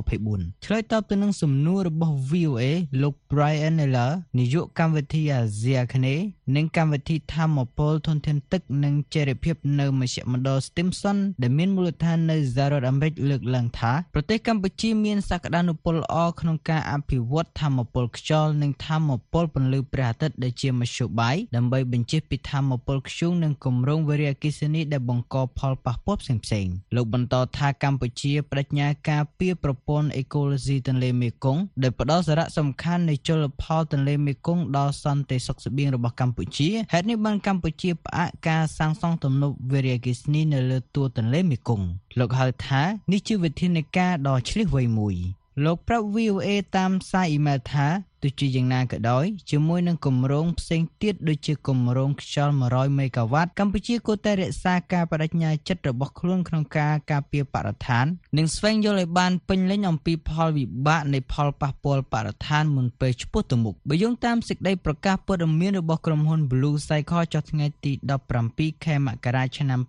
[0.00, 2.62] 2024ឆ្លើយតបទៅនឹងសំណួររបស់ VOA
[3.02, 6.24] លោក Brian Miller នាយកកម្មវិធីអាស៊ីអាគ្នេយ៍
[6.56, 41.86] និងកម្មវិធីធម្មពលធនធានទឹកនិងចីរភាពនៅមជ្ឈមណ្ឌល Stimson ដែលមានមូលដ្ឋាននៅសហរដ្ឋអាមេរិកលើកឡើងថាប្រទេសកម្ពុជាមានសក្តានុពលល្អក្នុងការអភិវឌ្ឍធម្មពលខ្យល់និងធម្មពលពន្លឺព្រះអាទិត្យដែលជាមធ្យោបាយដើម្បីបញ្ជិះពីធម្មពលខ្យូងនិងគម្រោងវារីអគ្គិសនីដែលបង្កផលប៉ះពាល់ផ្សេងៗលោកបន្តថាកម្ពុជាបដិញ្ញាការពារប្រព័ន្ធអេកូឡូស៊ីទន្លេមេគង្គដែលផ្ដល់សារៈសំខាន់នៃជលផលទន្លេមេគង្គដល់សន្តិសុខស្បៀងរបស់កម្ពុជាហេតុនេះបានកម្ពុជាផ្អាកការសាងសង់ទំនប់វារីអគ្គិសនីនៅលើទួលទន្លេមេគង្គ
[42.18, 45.16] លោកហៅថានេះជាវិធានការដ៏ឆ្លៀសវៃមួយ
[45.64, 47.86] លោកប្រាប់ VOA តាមសារអ៊ីមែលថា
[48.22, 58.06] ទោះជាយ៉ាងណាក៏ដោយជាមួយនឹងគម្រោងផ្សេងទៀតដូចជាគម្រោងខ្យល់100មេហ្គាវ៉ាត់កម្ពុជាគួរតែរក្សាការបដិញ្ញាចិត្តរបស់ខ្លួនក្នុងការការពារបរិស្ថាន
[58.38, 67.92] និងស្វែងយល់ឲ្យបានពេញលេញអំពីផលវិបាកនៃផលប៉ះពាល់បរិស្ថានមុនពេលឆ្ពោះទៅមុខបើយោងតាមសេចក្តីប្រកាសព័ត៌មានរបស់ក្រុមហ៊ុន Blue Cycle ចុះថ្ងៃទី
[68.38, 69.80] 17ខែមករាឆ្នាំ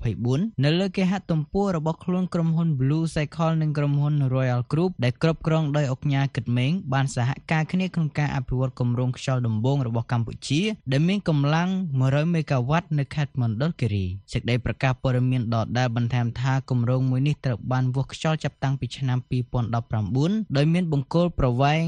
[0.00, 10.60] 2024នៅលើគេហទំព័ររបស់ខ្លួនក្រុមហ៊ុន Blue Cycle និងក្រុមហ៊ុន Royal Group ដែលគ្រប់គ្រងដោយអង្គការគិតមេងបានសហការគ្នាក្នុងការអភិវឌ្ឍគម្រោងខ្យល់ដំបងរបស់កម្ពុជា
[10.92, 11.68] ដែលមានកម្លាំង
[12.00, 19.18] 100មេហ្គាវ៉ាត់នៅខេត្តមណ្ឌលគិរីសេចក្តីប្រកាសព័ត៌មានដដែលបន្ថែមថាគម្រោងមួយនេះត្រូវបានវាស់ខ្យល់ចាប់តាំងពីឆ្នាំ
[19.86, 21.84] 2019ដោយមានបង្គោលប្រវែង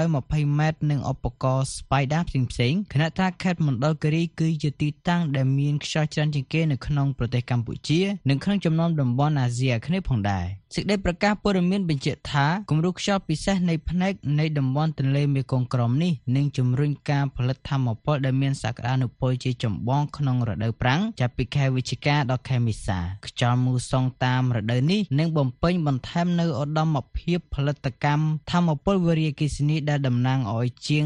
[0.00, 31.04] 120ម៉ែត្រនិងឧបករណ៍ Spider ផ្សេងៗខណៈថាខេត្តមណ្ឌលគិរីគឺជាទីតាំងដែលមានខ្យល់ច្រើនជាងគេនៅក្នុងប្រទេសកម្ពុជានិងក្នុងចំណោមតំបន់អាស៊ីអាគ្នេយ៍ផងដែរសេចក្តីប្រកាសព័ត៌មានបញ្ជាក់ថាគំរូខ្យល់ពិសេសនៃផ្នែកនៃតំបន់ទន្លេមេគង្គក្រមនេះនឹងជំរុញការផលិតធម្មពលដែលមានសក្តានុពលជាចម្បងក្នុងរដូវប្រាំងចាប់ពីខែវិច្ឆិកាដល់ខែមេសាខ្យល់មូសុងតាមរដូវនេះនឹងបំពេញបន្ថែមនៅឧត្តមភាពផលិតកម្មធម្មពលវារីអគ្គិសនីដែលតំណាងឲ្យជាង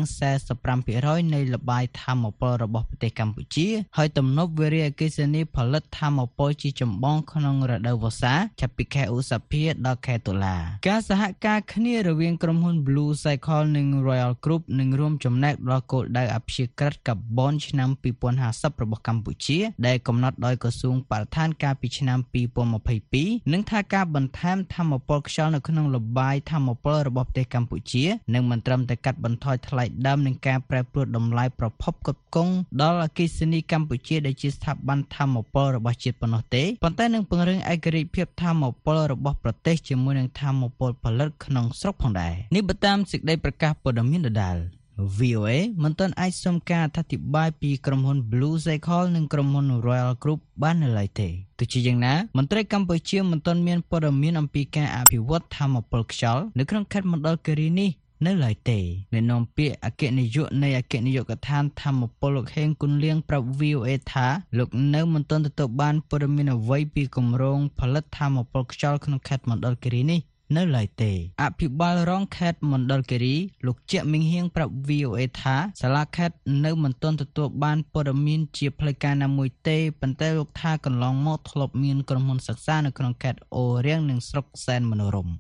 [0.67, 10.57] 45%នៃលបាយធម្មពលរបស់ប្រទេសកម្ពុជាហើយទំនប់វារីអគ្គិសនីផលិតធម្មពលជាចម្បងក្នុងរដូវវស្សាចាប់ពីខែឧសភាដល់ខែតុលា
[10.87, 17.91] ការសហការគ្នារវាងក្រុមហ៊ុន Blue Cycle និង Royal Group នឹងរួមចំណែកដល់គោលដៅអព្យាក្រឹតកាបូនឆ្នាំ
[18.37, 22.19] 2050របស់កម្ពុជា ដែលកំណត់ដោយក្រសួងបរិស្ថានកាលពីឆ្នាំ
[22.85, 44.57] 2022និងថាការបន្ថែមធម្មពលខ្យល់នៅក្នុងលបាយធម្មពលរបស់ប្រទេសកម្ពុជានឹងមិនត្រឹមតែកាត់បន្ថយថ្លៃដើមនិងការប្រែប្រួលតម្លៃប្រភពផ្គត់ផ្គង់ដល់អគ្គិសនីកម្ពុជាដែលជាស្ថាប័នធម្មពលរបស់ជាតិប៉ុណ្ណោះទេប៉ុន្តែនឹងពង្រឹងឯករាជ្យភាពធម្មពលរបស់ប្រទេសជាមួយនឹងធម្មពលផលិតក្នុងស្រុកផងដែរនេះបើតាមសេចក្តីប្រកាសព័ត៌មានដដែល
[45.19, 45.51] VOA
[45.83, 51.29] មិនទាន់អាចសុំការអធិប្បាយពីក្រុមហ៊ុន Blue Cycle និងក្រុមហ៊ុន Royal Group បាននៅឡើយទេ
[51.59, 57.91] ទោះជាយ៉ាងណាមន្ត្រីកម្ពុជាមិនទាន់មានព័ត៌មានអំពីការអភិវឌ្ឍធម្មពលខ្យល់នៅក្នុងខេត្តមណ្ឌលគិរីនេះ
[58.27, 58.79] នៅឡើយទេ
[59.13, 64.27] អ្នកនាំពាក្យអគ្គនាយកនៃអគ្គនាយកដ្ឋានធម្មពលលោកហេងគុនលៀងប្រាប់ VOA ថា
[64.59, 70.21] លោកនៅមិនទាន់ទទួលបានព័ត៌មានអ្វីពីគម្រោងផលិតធម្មពលខ្យល់ក្នុងខេត្តមណ្ឌលគិរីនេះ
[70.57, 73.37] នៅឡើយទេអភិបាលរងខេត្តមណ្ឌលគិរី
[73.67, 85.35] លោកជាក់មីងហៀងប្រាប់ VOA ថាសាលាខេត្តនៅមិនទាន់ទទួលបានព័ត៌មានជាផ្លូវការណាមួយទេប៉ុន្តែលោកថាកន្លងមកធ្លាប់មានក្រុមហ៊ុនសិក្សានៅក្នុងខេត្តអូរៀងនិងស្រុកសែនមនោរម្យ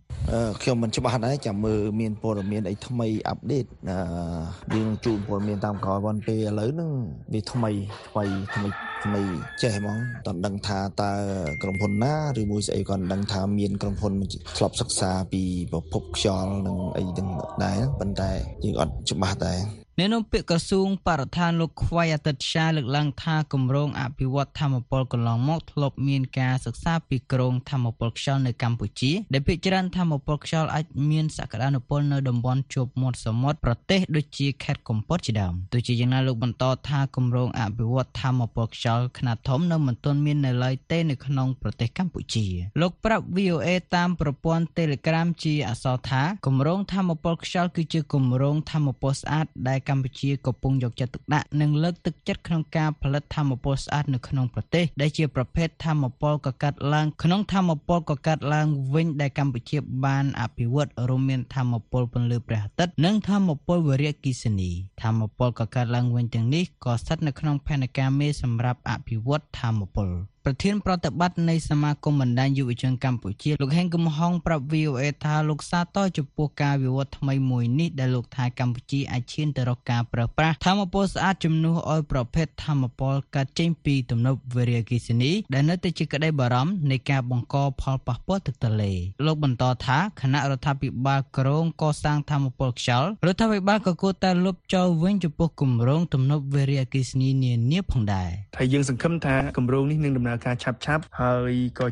[0.62, 3.98] ខ្ញុំមិនច្បាស់ដែរចាំមើលមានព័ត៌មានអីថ្មីអាប់ដេតអឺ
[4.74, 6.90] យើងជូនព័ត៌មានតាមក្រោយប៉ុន្តែឥឡូវហ្នឹង
[7.32, 7.70] វាថ្មី
[8.08, 8.68] ថ្មីថ្មី
[9.04, 9.22] ថ្មី
[9.62, 11.12] ចេះហ្មងតន់ដឹងថាតើ
[11.62, 14.12] ក្រុមហ៊ុនណាឬមួយស្អីក៏ដឹងថាមានក្រុមហ៊ុន
[14.56, 14.95] ធ្លាប់សិក្សា
[15.32, 15.42] ពី
[15.72, 17.30] ប្រភពខ្យល់និងអីទាំង
[17.64, 18.30] ដែរប៉ុន្តែ
[18.64, 19.60] យើងអត់ច្បាស់ដែរ
[19.98, 42.46] អ្នកនាំពាក្យក្រសួងបរិស្ថានលោកខ្វៃអតិតជាលើកឡើងថាគម្រោងអភិវឌ្ឍធម្មពលកន្លងមកធ្លាប់មានការសិក្សាពីក្រងធម្មពលខ្យល់នៅកម្ពុជាដែលភាគច្រើនធម្មពលខ្យល់អាចមានសក្តានុពលនៅតំបន់ជួបមាត់សមុទ្រប្រទេសដូចជាខេត្តកំពតជាដើមទោះជាយ៉ាងណាលោកបន្តថាគម្រោងអភិវឌ្ឍធម្មពលខ្យល់ខ្នាតធំនៅមិនទាន់មាននៅឡើយទេនៅក្នុងប្រទេសកម្ពុជា
[42.80, 64.70] លោកប្រាប់ VOA តាមប្រព័ន្ធ Telegram ជាអក្សរថាគម្រោងធម្មពលខ្យល់គឺជាគម្រោងធម្មពលស្អាតដែលកម្ពុជាកំពុងយកចិត្តទុកដាក់និងលើកទឹកចិត្តក្នុងការផលិតធម្មពលស្អាតនៅក្នុងប្រទេសដែលជាប្រភេទធម្មពលកកាត់ឡើងក្នុងធម្មពលកកាត់ឡើងវិញដែលកម្ពុជាបានអភិវឌ្ឍរួមមានធម្មពលពន្លឺព្រះអាទិត្យនិងធម្មពលវិរៈគិសនី
[65.02, 70.10] ធម្មពលកកាត់ឡើងវិញទាំងនេះក៏ស្ថិតនៅក្នុងផែនការមេសម្រាប់អភិវឌ្ឍធម្មពល
[70.48, 88.92] ប្រធានប្រតិបត្តិនៃសមាគមបណ្ដាញយុវជនកម្ពុជាលោកហេងកំហុងប្រាប់ VOA ថាលោកសាទរចំពោះការវិវត្តថ្មីមួយនេះដែលលោកថាកម្ពុជាអាចឈានទៅរកការប្រើប្រាស់ធម្មពលស្អាតជំនួសឲ្យប្រភេទធម្មពលកាត់ចេញពីទំនប់វារីអគ្គិសនីដែលនៅតែជាក្តីបារម្ភនៃការបង្កផលប៉ះពាល់ទឹកទន្លេ
[89.26, 101.86] លោកបន្តថាគណៈរដ្ឋាភិបាលក្រងកសាងធម្មពលខ្យល់រដ្ឋាភិបាលក៏គួរតែលុបចោលវិញចំពោះគម្រោងទំនប់វារីអគ្គិសនីនានាផងដែរហើយយើងសង្ឃឹមថាគម្រោងនេះនឹងដំណើរការឆាប់ឆាប់ហើយក៏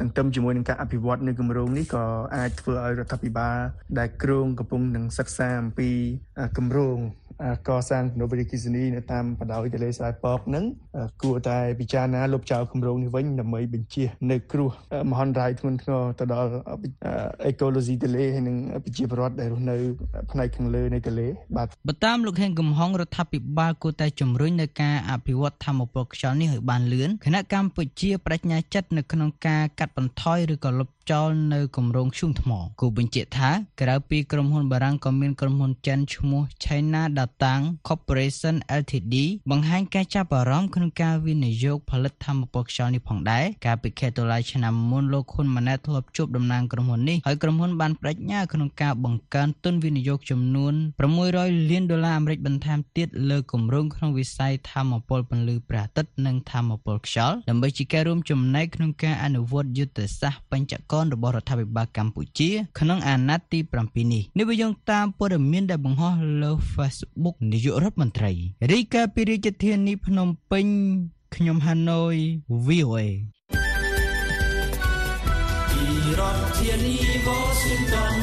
[0.00, 2.04] ទន្ទឹមជាមួយនឹងការអភិវឌ្ឍនៅគម្រោងនេះក៏
[2.36, 3.58] អាចធ្វើឲ្យរដ្ឋាភិបាល
[3.98, 5.90] ដែលគ្រោងកំពុងនឹងសិក្សាអំពី
[6.56, 6.98] គម្រោង
[7.68, 10.64] កសាងទំនប់វារីអគ្គិសនីនៅតាមបណ្ដោយទន្លេស្រែពកហ្នឹង
[11.22, 14.70] គួរតែពិចារណាលុបចោលគម្រោងនេះវិញដើម្បីបញ្ជៀសនៅគ្រោះ
[15.10, 16.50] មហន្តរាយធ្ងន់ធ្ងរទៅដល់
[17.46, 19.76] អេកូឡូស៊ីទន្លេហើយនិងប្រជាពលរដ្ឋដែលរស់នៅ
[20.32, 32.50] ផ្នែកខាងលើនៃទន្លេបាទបើតាមលោកហេងកំហុងរដ្ឋាភិបាលគួរតែជំរុញនៅការអភិវឌ្ឍធម្មពលខ្យល់នេះឲ្យបានលឿនគណៈកម្ពុជាបដិញ្ញាចិត្តនៅក្នុងការកាត់បន្ថយឬក៏លុប ចោលនៅគម្រោងឈូងថ្ម
[32.80, 33.50] គូបញ្ជាក់ថា
[33.80, 39.14] ក្រៅពីក្រុមហ៊ុនបារាំងក៏មានក្រុមហ៊ុនចិនឈ្មោះ China Datang Corporation Ltd
[39.50, 50.74] បង្ហាញការចាប់អារម្មណ៍ក្នុងការវិនិយោគផលិតធម្មពលខ្យល់នេះផងដែរកាលពីខែតុលាឆ្នាំមុនលោកហ៊ុនម៉ាណែតធ្លាប់ជួបតំណាងក្រុមហ៊ុននេះហើយក្រុមហ៊ុនបានបដិញ្ញាក្នុងការបង្កើនទុនវិនិយោគចំនួន
[51.20, 68.32] 600លានដុល្លារអាមេរិកបន្ថែមទៀតលើគម្រោងក្នុងវិស័យធម្មពលពន្លឺព្រះអាទិត្យនិងធម្មពលខ្យល់ដើម្បីជាការរួមចំណែកក្នុងការអនុវត្តយុទ្ធសាស្ត្របញ្ចកនរបស់រដ្ឋាភិបាលកម្ពុជាក្នុងអាណត្តិទី7នេះនេះវាយោងតាមព័ត៌មានដែលបង្ហោះលើ Facebook នាយករដ្ឋមន្ត្រី
[68.70, 70.66] រីកាពីរាជធានីភ្នំពេញ
[71.34, 72.14] ខ្ញុំហាណូយ
[72.66, 72.98] VOA
[75.70, 75.84] ពី
[76.18, 76.96] រដ្ឋធានី
[77.28, 78.16] Washington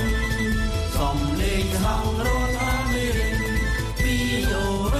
[0.95, 1.95] សំលេងហៅ
[2.25, 3.35] រដ្ឋអាមេរិក
[3.99, 4.97] VOA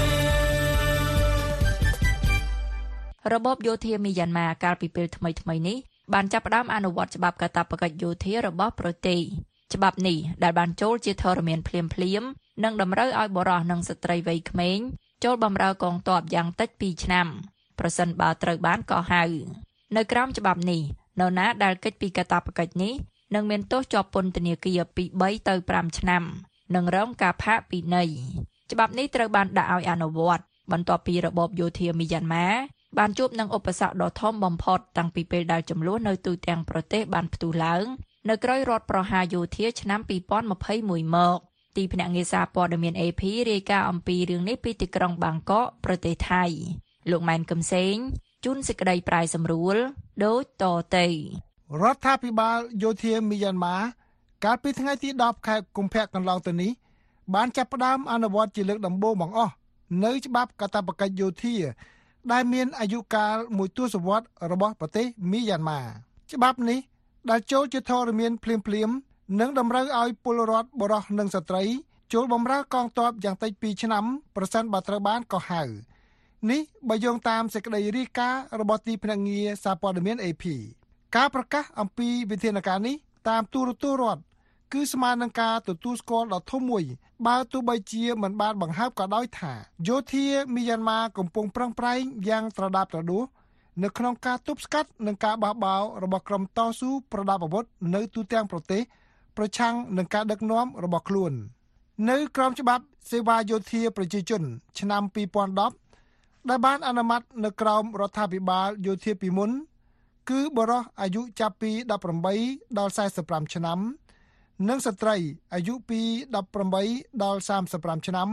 [3.34, 5.78] របបយោធាមីយ៉ាន់ម៉ាកាលពីពេលថ្មីៗនេះ
[6.14, 9.20] បានចាប់ផ្ដើមអនុវត្តច្បាប់កាតព្វកិច្ចយោធារបស់ប្រទេស
[9.74, 12.24] ច្បាប់នេះដែលបានចូលជាធរមានភ្លាមភ្លាម
[12.64, 14.80] និងតម្រូវឲ្យបរិះនិងស្ត្រីវ័យក្មេង
[15.24, 17.28] ចូលបម្រើកងទ័ពយ៉ាងតិច2ឆ្នាំ
[17.80, 19.24] ប្រសិនបើត្រូវបានកោះហៅ
[19.96, 20.82] នៅក្រោមច្បាប់នេះ
[21.20, 22.94] នរណាដែលកិច្ចពីកាតព្វកិច្ចនេះ
[23.36, 26.24] នឹងមានទោសជាប់ពន្ធនាគារពី3ទៅ5ឆ្នាំ
[26.76, 28.10] និងរងការផាកពិន័យ
[28.72, 32.48] ច្បាប់នេះត្រូវបានដាក់ឲ្យអនុវត្តបន្ទាប់ពីរបបយោធាមីយ៉ាន់ម៉ា
[32.98, 37.86] បានជួបនឹងឧបសគ្គដ៏ធំបំផុតតាំងពីពេលដែលចំនួននៅទូទាំងប្រទេសបានផ្ទុះឡើង
[38.30, 40.00] នៅក្រោយរដ្ឋប្រហារយោធាឆ្នាំ
[40.48, 41.40] 2021មក
[41.78, 43.22] ទីភ្នាក់ងារសារព័ត៌មាន AP
[43.52, 46.44] រាយការណ៍អំពីរឿងនេះពីទីក្រុងបាងកកប្រទេសថៃ
[47.12, 47.96] លោកម៉ែនកឹមសេង
[48.46, 49.76] ជូនសេចក្តីប្រាយសម្រួល
[50.26, 50.66] ដូចត
[50.98, 51.08] ទៅ
[51.82, 53.78] រដ្ឋាភិបាលយោធាមីយ៉ាន់ម៉ា
[54.46, 56.72] កាលពីថ្ងៃទី10ខែកុម្ភៈកន្លងទៅនេះ
[57.34, 59.54] បានចាប់ផ្ដើមអនុវត្តជាលើកដំបូងបង្អស់
[60.04, 61.56] នៅច្បាប់កាតព្វកិច្ចយោធា
[62.32, 65.82] ដែលមានអាយុកាលមួយទសវត្សរ៍របស់ប្រទេសមីយ៉ាន់ម៉ា
[66.32, 66.80] ច្បាប់នេះ
[67.30, 68.90] ដែលចូលជាធរមានភ្លាមភ្លាម
[69.40, 71.64] និងតម្រូវឲ្យពលរដ្ឋបរោះនិងស្ត្រី
[72.14, 74.06] ចូលបម្រើកងទ័ពយ៉ាងតិច2ឆ្នាំ
[74.36, 75.64] ប្រសិនបើត្រូវបានកោះហៅ
[76.52, 80.44] នេះបើយោងតាមសេចក្តីរាយការណ៍របស់ទីភ្នាក់ងារសារព័ត៌មាន AP
[81.16, 82.96] ការប្រកាសអំពីវិធានការនេះ
[83.30, 84.22] តាមទូរទស្សន៍រដ្ឋ
[84.74, 86.84] គឺស្មើនឹងការទទួលស្គាល់ដ៏ធំមួយ
[87.28, 89.54] បើទោះបីជាមិនបានបង្ហើបក៏ដោយថា
[89.88, 93.26] យោធាមីយ៉ាន់ម៉ាកំពុងប្រឹងប្រែងយ៉ាងត្រដាបត្រដួស
[93.84, 98.82] នៅក្នុងការទប់ស្កាត់និងការបះបោររបស់ក្រុមតស៊ូប្រដាប់អាវុធនៅទូទាំងប្រទេស
[99.38, 101.34] ប្រឆាំងនឹងការដឹកនាំរបស់ខ្លួន
[102.10, 104.44] នៅក្រមច្បាប់សេវាយោធាប្រជាជន
[104.80, 105.04] ឆ្នាំ
[105.76, 109.52] 2010ដែលបានអនុម័តនៅក្រោមរដ្ឋាភិបាលយោធាពីមុន
[110.30, 111.72] គឺបរិះអាយុចាប់ពី
[112.26, 112.94] 18ដល់
[113.24, 113.80] 45ឆ្នាំ
[114.70, 115.16] និងស្ត្រី
[115.54, 116.02] អាយុពី
[116.62, 117.40] 18ដល់
[117.74, 118.30] 35ឆ្នាំ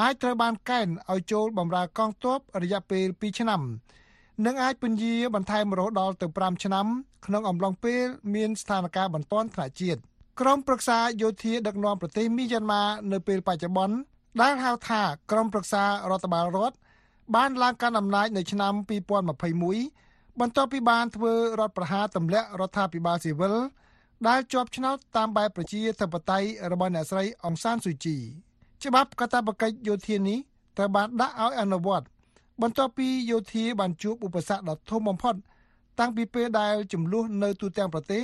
[0.00, 3.62] អាចត្រូវបានកេណ្ឌឲ្យចូលបម្រើកងទ័ពរយៈពេល2ឆ្នាំ
[4.46, 6.86] និងអាចពន្យាបន្ថែមរហូតដល់ទៅ5ឆ្នាំ
[7.26, 10.00] ក្នុងអំឡុងពេលមានស្ថានភាពបន្ទាន់ថ្នាក់ជាតិ
[10.40, 12.82] ក្រុមប្រឹក្សាយោធាដឹកនាំប្រទេសមីយ៉ាន់ម៉ា
[13.12, 13.96] នៅពេលបច្ចុប្បន្ន
[14.42, 16.76] ដែលហៅថាក្រុមប្រឹក្សារដ្ឋបាលរដ្ឋ
[17.34, 23.54] បានឡើងកាន់អំណាចនៅឆ្នាំ2021បន្ទាប់ពីបានធ្វើរដ្ឋប្រហារទម្លាក់រដ្ឋាភិបាលស៊ីវិល
[24.28, 28.16] ដែលជាប់ឆ្នោតតាមបែបប្រជាធិបតេយ្យរបស់អ្នកស្រីអង្សានស៊ូជី
[28.84, 30.38] ច្បាប់កាតព្វកិច្ចយោធានេះ
[30.76, 32.06] ត្រូវបានដាក់ឲ្យអនុវត្ត
[32.62, 35.34] បន្ទាប់ពីយោធាបានជួបឧបសគ្គដ៏ធំបំផុត
[35.98, 38.22] តាំងពីពេលដែលចំនួននៅទូទាំងប្រទេស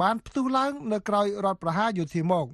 [0.00, 2.46] បានផ្ទុះឡើងនៅក្រោយរដ្ឋប្រហារយោធាមក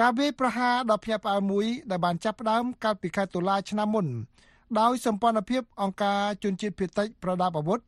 [0.00, 4.06] ការវាយប្រហារដ៏ភ្ញាក់ផ្អើលមួយដែលបានចាប់ផ្ដើមកាលពីខែតុលាឆ្នាំមុន
[4.80, 7.80] ដោយសម្ព័ន្ធភាពអង្គការជនជាតិភាគតិចប្រដាប់អាវុធ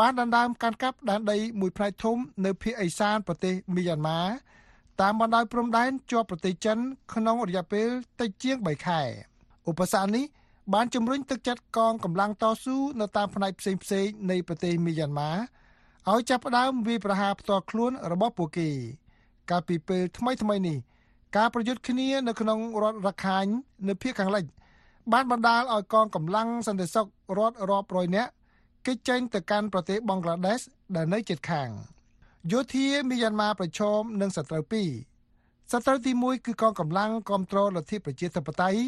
[0.00, 4.20] បានដណ្ដើមកាន់កាប់ដែនដីមួយផ្នែកធំនៅភាគឦសានប្រទេសមីយ៉ាន់ម៉ា
[5.00, 6.78] តាមបណ្ដោយព្រំដែនជាប់ប្រទេសចិន
[7.14, 7.88] ក្នុងរយៈពេល
[8.20, 9.00] តិចជាង3ខែ
[9.68, 10.24] ឧបសគ្គនេះ
[10.74, 15.30] បានជំរុញទឹកចិត្តកងកម្លាំងតស៊ូនៅតាមផ្នែកផ្សេងៗនៃប្រទេសមីយ៉ាន់ម៉ា
[16.10, 18.68] ឲ្យចាប់ផ្ដើមវាយប្រហារផ្ទាល់ខ្លួនរបស់ពួកគេ
[19.50, 20.78] កាលពីពេលថ្មីថ្មីនេះ
[21.36, 23.46] ការប្រយុទ្ធគ្នានៅក្នុងរដ្ឋរខាញ
[23.88, 24.44] នៅភូមិខាងលិច
[25.12, 27.06] បានបណ្ដាលឲ្យកងកម្លាំងសន្តិសុខ
[27.38, 28.30] រដ្ឋរាប់រយនាក់
[28.86, 30.60] គេចចេញទៅកាន់ប្រទេសបង់ក្លាដេស
[30.96, 31.68] ដែលនៅជិតខាង
[32.52, 34.90] យោធាមីយ៉ាន់ម៉ាប្រឈមនឹងសត្រូវពីរ
[35.72, 38.80] សត្រូវទី1គឺកងកម្លាំងគ្រប់គ្រងលទ្ធិប្រជាធិបតេយ្យ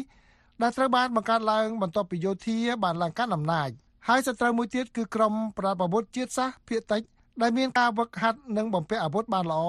[0.61, 3.71] ដែលត្រូវបានបង្កើតឡើងបន្ទាប់ពីយោធាបានឡើងកាន់អំណាច។
[4.07, 7.01] ហើយសត្រូវមួយទៀតគឺក្រុមប្រដាប់អាវុធជាតិសាសភាគតិច
[7.41, 9.65] ដែលមានការវឹកហាត់និងបំពាក់អាវុធបានល្អ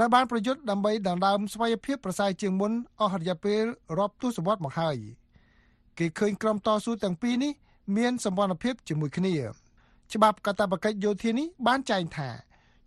[0.00, 3.62] ដែលបានប្រយុទ្ធដើម្បីដណ្ដើមស្វ័យភាពប្រសើរជាងមុនអស់រយៈពេល
[3.98, 4.96] រាប់ទសវត្សរ៍មកហើយ
[5.98, 7.52] គេឃើញក្រុមតស៊ូទាំងពីរនេះ
[7.96, 9.34] មានសម្ព័ន្ធភាពជាមួយគ្នា
[10.12, 12.28] ច្បាប់កាតព្វកិច្ចយោធានេះបានចែងថា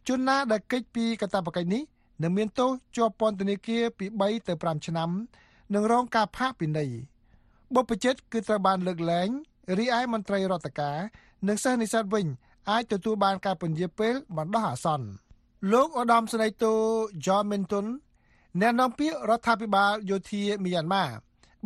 [0.07, 1.83] ជនណាដែលកិច្ចពីកាតព្វកិច្ចនេះ
[2.21, 5.09] នឹងមានទោសជាប់ពន្ធនាគារពី3ទៅ5ឆ្នាំ
[5.75, 6.91] និងរងការផាកពិន័យ
[7.75, 9.29] បុព្វជិតគឺត្រូវបានលើកលែង
[9.77, 10.97] រីឯមន្ត្រីរដ្ឋការ
[11.47, 12.25] និងសិស្សនិស្សិតវិញ
[12.69, 15.07] អាចទទួលបានការពន្យាពេលបណ្ដោះអាសន្ន
[15.71, 16.73] លោកឧត្តមសេនីយ៍តូ
[17.25, 17.87] John Minton
[18.59, 21.05] អ្នកនាំពាក្យរដ្ឋាភិបាលយោធាមីយ៉ាន់ម៉ា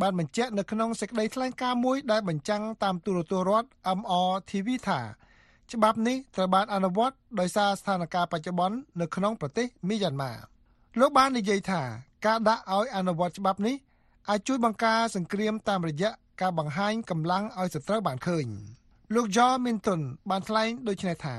[0.02, 3.70] បានបញ្ជាក់នៅក្នុងសេចក្តីថ្លែងការណ៍មួយដែលបញ្ចាំងតាមទូរទស្សន៍រដ្ឋ
[4.00, 5.00] MRTV ថា
[5.72, 10.32] ច្បាប់នេះត្រូវបានអនុវត្តដោយសារស្ថានភាពបច្ចុប្បន្ននៅក្នុងប្រទេសមីយ៉ាន់ម៉ា
[11.00, 11.82] លោកបាននិយាយថា
[12.26, 13.76] ការដាក់ឲ្យអនុវត្តច្បាប់នេះ
[14.30, 18.46] អាចជួយបង្ការសង្គ្រាមតាមរយៈការបង្ហាញកម្លាំងឲ្យសត្រូវបានឃើញ
[19.16, 21.36] លោក John Minton បានថ្លែងដូចនេះថា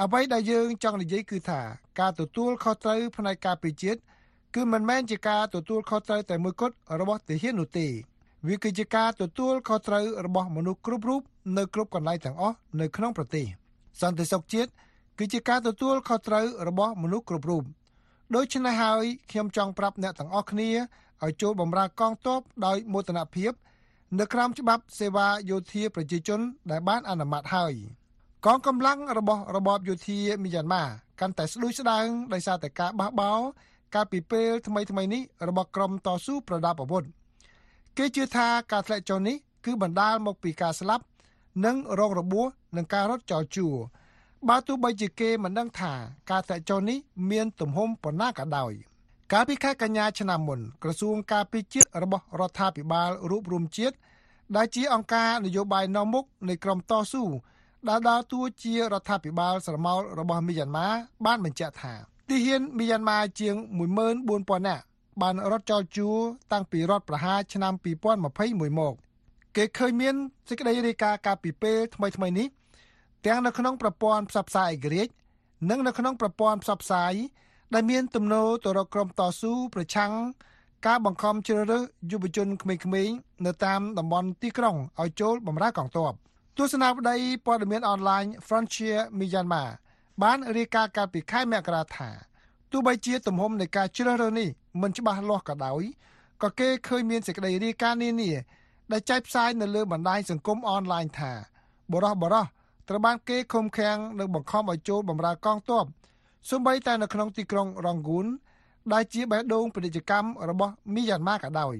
[0.00, 1.60] អ្វីដែលយើងចង់និយាយគឺថា
[2.00, 4.00] ការទទួលខុសត្រូវផ្នែកការពារជាតិ
[4.54, 7.86] គឺមិនមែនជាការទទួលខុសត្រូវតែមួយគត់របស់ទាហាននោះទេ
[8.46, 11.22] វាគឺជាការទទួលខុសត្រូវរបស់មនុស្សគ្រប់រូប
[11.58, 13.46] នៅគ្រប់កន្លែងទាំងអស់នៅក្នុងប្រទេស
[14.00, 14.70] សន្តិសុខជាតិ
[15.18, 17.62] គឺជាការទទួលខុសត្រូវរបស់មនុស្សគ្រប់រូប
[18.36, 20.70] ដូច្នេះហើយខ្ញុំចង់ប្រាប់អ្នកទាំងអស់គ្នា
[21.24, 23.52] ឲ្យចូលបម្រើកងទ័ពដោយមោទនភាព
[24.18, 26.40] នៅក្រោមច្បាប់សេវាយោធាប្រជាជន
[26.70, 27.74] ដែលបានអនុម័តហើយ
[28.46, 30.84] កងកម្លាំងរបស់របបយោធាមីយ៉ាន់ម៉ា
[31.20, 33.40] កាន់តែស្ដួយស្ដាងដោយសារតែការបះបោរ
[33.94, 37.04] កាលពីពេលថ្មីថ្មីនេះរបស់ក្រុមតស៊ូប្រដាប់អាវុធ
[37.96, 41.04] គេជឿថាការធ្លាក់ចុះនេះគឺបណ្ដាលមកពីការស្លាប់
[41.64, 43.74] និងរងរបួសនឹងការរត់ចោលជួរ
[44.48, 45.92] បើទោះបីជាគេមិនដឹងថា
[46.30, 46.98] ការធ្លាក់ចុះនេះ
[47.30, 48.74] មានទំហំប៉ុណ្ណាក៏ដោយ។
[49.32, 53.96] កាលពីខែកញ្ញាឆ្នាំមុនក្រសួងការពារជាតិរបស់រដ្ឋាភិបាលរួបរวมជាតិ
[54.56, 57.24] ដែលជាអង្គការនយោបាយនាំមុខនៃក្រមតស៊ូ
[57.88, 60.88] ដែលដើរតួជារដ្ឋាភិបាលស្រមោលរបស់មីយ៉ាន់ម៉ា
[61.24, 61.94] បានបញ្ជាក់ថា
[62.32, 63.56] ទីហ៊ានមីយ៉ាន់ម៉ាជាង
[64.06, 64.84] 14000នាក់
[65.22, 66.16] បានរត់ចោលជួរ
[66.52, 67.72] តាំងពីរដ្ឋប្រហារឆ្នាំ
[68.20, 68.94] 2021មក
[69.56, 70.14] គេឃើញមាន
[70.48, 72.46] សេចក្តីរាយការណ៍កាលពីពេលថ្មីថ្មីនេះ
[73.26, 75.12] ទាំងនៅក្នុងប្រព័ន្ធផ្សព្វផ្សាយឯករាជ្យ
[75.70, 77.14] និងនៅក្នុងប្រព័ន្ធផ្សព្វផ្សាយ
[77.74, 80.12] ដែលមានទំនោរទៅរកក្រុមតស៊ូប្រឆាំង
[80.86, 82.74] ការបង្ខំជ្រើសរើសយុវជនក្មេ
[83.08, 83.16] ងៗ
[83.46, 86.12] នៅតាមតំបន់ទីក្រុងឲ្យចូលបម្រើកងទ័ព
[86.56, 87.16] ទស្សនាវដ្តី
[87.46, 89.68] ព័ត៌មានអនឡាញ Frontier Myanmar
[90.22, 92.08] បានរាយការណ៍កាលពីខែមករាថា
[92.72, 94.48] ទោះបីជាទំហំនៃការជ្រើសរើសនេះ
[94.82, 95.82] មិនច្បាស់លាស់ក៏ដោយ
[96.42, 98.30] ក៏គេឃើញមានសេចក្តីរាយការណ៍នានា
[98.92, 101.32] ដែលចែកផ្សាយនៅលើបណ្ដាញសង្គមអនឡាញថា
[101.92, 102.46] បរោះបរោះ
[102.88, 105.84] ត្រូវបានគេឃុំឃាំងនិងបង្ខំឲ្យចូលបម្រើកងទ័ព
[106.50, 108.26] សូម្បីតែនៅក្នុងទីក្រុងរងហ្គូន
[108.92, 111.74] ដែលជាបេះដូងពាណិជ្ជកម្មរបស់មីយ៉ាន់ម៉ាក៏ដោយ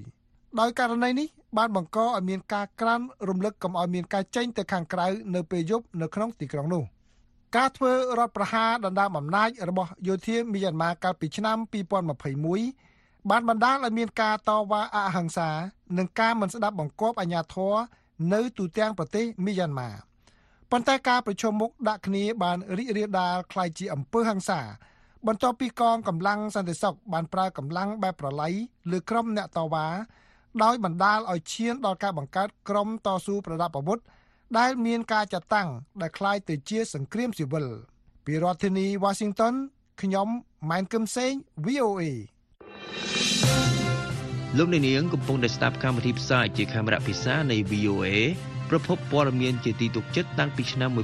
[0.59, 1.27] ដោយករណីនេះ
[1.57, 6.83] បានបង្កឲ្យមានការក្រានរំលឹកកុំឲ្យមានការចេញទៅខាងក្រៅនៅពេលយប់នៅក្នុងទីក្រុងនោះ
[7.56, 11.56] ការធ្វើរដ្ឋប្រហារដណ្ដើមអំណាចរបស់យោធាមីយ៉ាន់ម៉ាកាលពីឆ្នាំ
[12.42, 15.50] 2021បានបណ្ដាលឲ្យមានការតវ៉ាអហិង្សា
[15.98, 17.74] និងការមិនស្ដាប់បង្គាប់អាជ្ញាធរ
[18.32, 19.90] នៅទូទាំងប្រទេសមីយ៉ាន់ម៉ា
[20.70, 24.60] ប៉ុន្តែការប្រជុំមុខដាក់គ្នាបានរីករាលដាលคล้ายជាអំពើហិង្សា
[25.26, 28.52] បន្ទាប់ពីកងកម្លាំងសន្តិសុខបានប្រើកម្លាំងបែបប្រឡ័យ
[28.90, 29.86] លើក្រុមអ្នកតវ៉ា
[30.62, 33.98] ដោយបណ្ដាលឲ្យឈានដល់ការបង្កើតក្រុមតស៊ូប្រដាប់អាវុធ
[34.58, 35.68] ដែលមានការចាត់តាំង
[36.00, 37.66] ដែលคล้ายទៅជាសង្គ្រាមស៊ីវិល
[38.24, 39.54] ពីរដ្ឋធានី Washington
[40.02, 40.28] ខ្ញុំ
[40.70, 41.32] ម៉ែនកឹមសេង
[41.66, 42.02] VOA
[44.56, 48.06] លោកអ្នកនាងកំពុងតែស្ដាប់កម្មវិធីផ្សាយជាខេមរៈភាសានៃ VOA
[48.70, 51.02] ប្រភពព័ត៌មានជាទីទុកចិត្តតាំងពីឆ្នាំ1955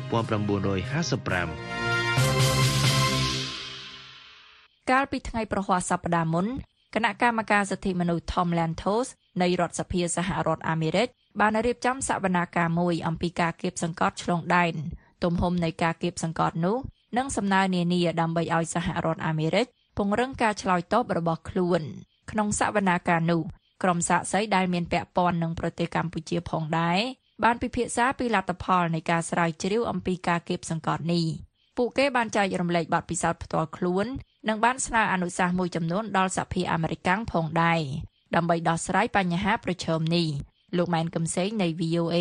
[4.91, 6.47] កាលពីថ្ងៃប្រហ័សសប្តាហ៍មុន
[6.95, 9.07] គណៈកម្មការសិទ្ធិមនុស្ស Tom Lantos
[9.43, 11.09] នៃរដ្ឋសភាសហរដ្ឋអាមេរិក
[11.40, 14.76] បានរៀបចំសវនាការមួយអំពីការគៀបសង្កត់ឆ្លងដែន
[15.24, 16.78] ទំហំនៃការគៀបសង្កត់នោះ
[17.18, 19.68] និងសំណើនានាដើម្បីឲ្យសហរដ្ឋអាមេរិក
[19.98, 21.82] ពង្រឹងការឆ្លើយតបរបស់ខ្លួន
[22.32, 23.42] ក្នុងសវនាការនោះ
[23.84, 27.00] ក្រុមសាកសីដែលមានពាក់ព័ន្ធនឹងប្រទេសកម្ពុជាផងដែរ
[27.44, 31.26] បានពិភាក្សាពីលទ្ធផលនៃការស្រាវជ្រាវអំពីការគៀបសង្កត់នេះ
[31.78, 34.06] ពួកគេបានចែករំលែកបទពិសោធន៍ផ្ទាល់ខ្លួន
[34.48, 37.82] និងបានស្នើអនុសាសន៍មួយចំនួនដល់សហភាពអាមេរិកផងដែរ
[38.36, 40.28] ដើម្បីដោះស្រាយបញ្ហាប្រឈមនេះ
[40.78, 42.18] លោកម៉ែនកឹមសេងនៃ VOA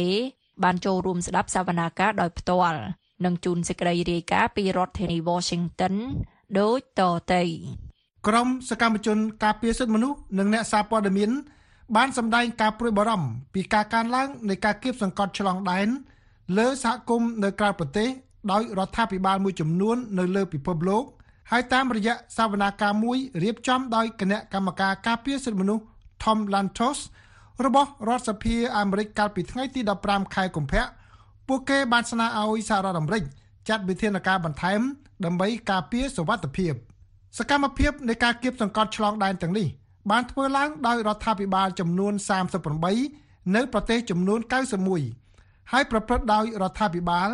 [0.64, 2.80] បានចូលរួមស្ដាប់សវនាការដោយផ្ទាល់
[3.24, 5.94] និងជូនសេចក្តីរាយការណ៍ពីរដ្ឋធានី Washington
[6.60, 7.42] ដូចតទៅ
[8.26, 11.30] ក្រុមសកម្មជនការពារសិទ្ធិមនុស្សនិងអ្នកសារព័ត៌មាន
[11.96, 15.88] បានសម្ដែងការព្រួយបារម្ភពីការកើនឡើងនៃការគៀបសង្កត់ឆ្លងដែន
[16.58, 18.08] លើសហគមន៍នៅក្រៅប្រទេស
[18.52, 21.04] ដោយរដ្ឋាភិបាលមួយចំនួននៅលើពិភពលោក
[21.50, 25.84] ហើយតាមរយៈសវនាការមួយរៀបចំដោយគណៈកម្មការការពារសិទ្ធិមនុស្ស
[26.22, 26.98] Tom Lantos
[27.66, 30.84] របស់រដ្ឋសភាអាមេរិកកាលពីថ្ងៃទី15ខែកុម្ភៈ
[31.48, 33.22] ពួកគេបានស្នើឲ្យសហរដ្ឋអាមេរិក
[33.68, 34.80] ចាត់វិធានការបន្ថែម
[35.24, 36.72] ដើម្បីការពារសុវត្ថិភាព
[37.38, 39.66] សកម្មភាពនៃការគៀបសង្កត់ឆ្លងដែនទាំងនេះ
[40.10, 42.12] បានធ្វើឡើងដោយរដ្ឋាភិបាលចំនួន
[42.84, 44.40] 38នៅប្រទេសចំនួន
[45.06, 47.28] 91ហើយប្រព្រឹត្តដោយរដ្ឋាភិបាល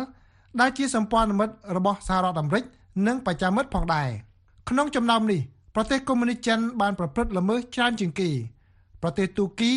[0.61, 2.63] ដែលជាសម្ព័ន្ធមិត្តរបស់សហរដ្ឋអាមេរិក
[3.07, 4.09] និងបច្ចាមិត្តផងដែរ
[4.69, 5.41] ក្នុងចំណោមនេះ
[5.75, 8.29] ប្រទេសកុម្មុយនីសចិនបានប្រព្រឹត្តល្មើសច្រើនជាងគេ
[9.01, 9.73] ប្រទេសទូគី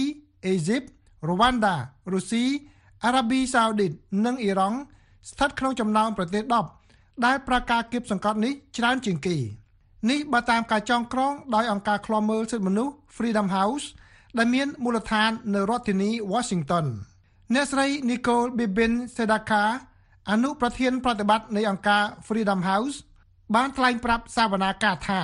[0.46, 0.82] អេស៊ីប
[1.28, 1.76] រ៉ូវ៉ាន់ដា
[2.12, 2.44] រុស្ស៊ី
[3.04, 3.92] អារ៉ាប៊ីសាអូឌីត
[4.24, 4.78] និងអ៊ីរ៉ង់
[5.28, 6.42] ស្ថិតក្នុងចំណោមប្រទេស
[6.84, 9.36] 10ដែលប្រកាសគៀបសង្កត់នេះច្រើនជាងគេ
[10.10, 13.86] នេះបើតាមការចងក្រងដោយអង្គការឃ្លាំមើលសិទ្ធិមនុស្ស Freedom House
[14.38, 16.86] ដែលមានមូលដ្ឋាននៅរដ្ឋធានី Washington
[17.54, 19.64] អ្នកស្រី Nicole Bibin Sedaka
[20.30, 22.96] អនុប្រធានប្រតិបត្តិនៃអង្គការ Freedom House
[23.54, 25.20] បានថ្លែងប្រាប់សាវនាកាថា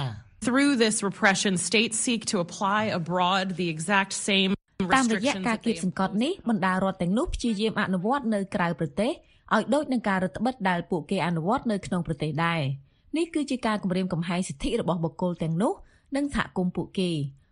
[0.47, 4.53] Through this repression states seek to apply abroad the exact same
[4.95, 9.12] តាមរយៈការគៀបសង្កត់នេះបណ្ដារដ្ឋទាំងនោះព្យាយាមអនុវត្តនៅក្រៅប្រទេស
[9.55, 12.61] ឲ្យដូចនឹងការរដ្ឋបិទដែលពួកគេអនុវត្តនៅក្នុងប្រទេសដែរ
[13.16, 15.72] នេះគឺជាការគម្រាមកំហែងសិទ្ធិរបស់បុគ្គលទាំងនោះ
[16.16, 17.11] និងសហគមន៍ពួកគេ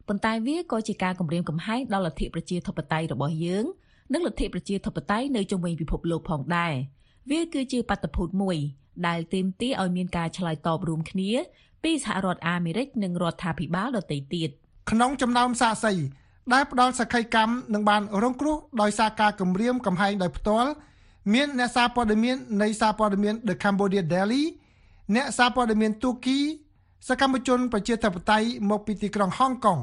[0.08, 3.64] ប៉ុន្តែវាក៏ជាការគម្រាមកំហែងដល់លទ្ធិប្រជាធិបតេយ្យរបស់យើង
[4.12, 6.74] និងលទ្ធិប្រជាធិបតេយ្យនៅជុំវិញពិភពលោកផងដែរ
[7.30, 8.56] វាគឺជាបាតុភូតមួយ
[9.06, 11.30] ដែលទាមទារឲ្យមានការឆ្លើយតបរួមគ្នា
[11.82, 14.50] ពីសហរដ្ឋអាមេរិកនិងរដ្ឋាភិបាលដទៃទៀត
[14.90, 15.92] ក្នុងចំណោមសាកសី
[16.52, 20.70] ដែលផ្ដល់សក្ខីកម្មនឹងបានរងគ្រោះដោយសារការគំរាមកំហែងដោយផ្ទាល់
[21.34, 24.44] មានអ្នកសារព័ត៌មាននៃសារព័ត៌មាន The Cambodia Daily
[25.14, 26.38] អ្នកសារព័ត៌មានទូគី
[27.08, 29.78] សកម្មជនប្រជាធិបតេយ្យមកពីទីក្រុងហុងកុង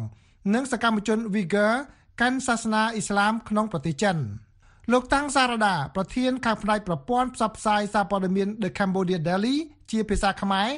[0.53, 1.73] និងសកម្មជន Uyghur
[2.21, 4.17] កាន់សាសនាអ៊ីស្លាមក្នុងប្រទេសចិន
[4.91, 9.55] លោកតាំងសារដាប្រធានខាងផ្នែកប្រព័ន្ធផ្សព្វផ្សាយសារព័ត៌មាន The Cambodia Daily
[9.91, 10.69] ជាភាសាខ្មែរ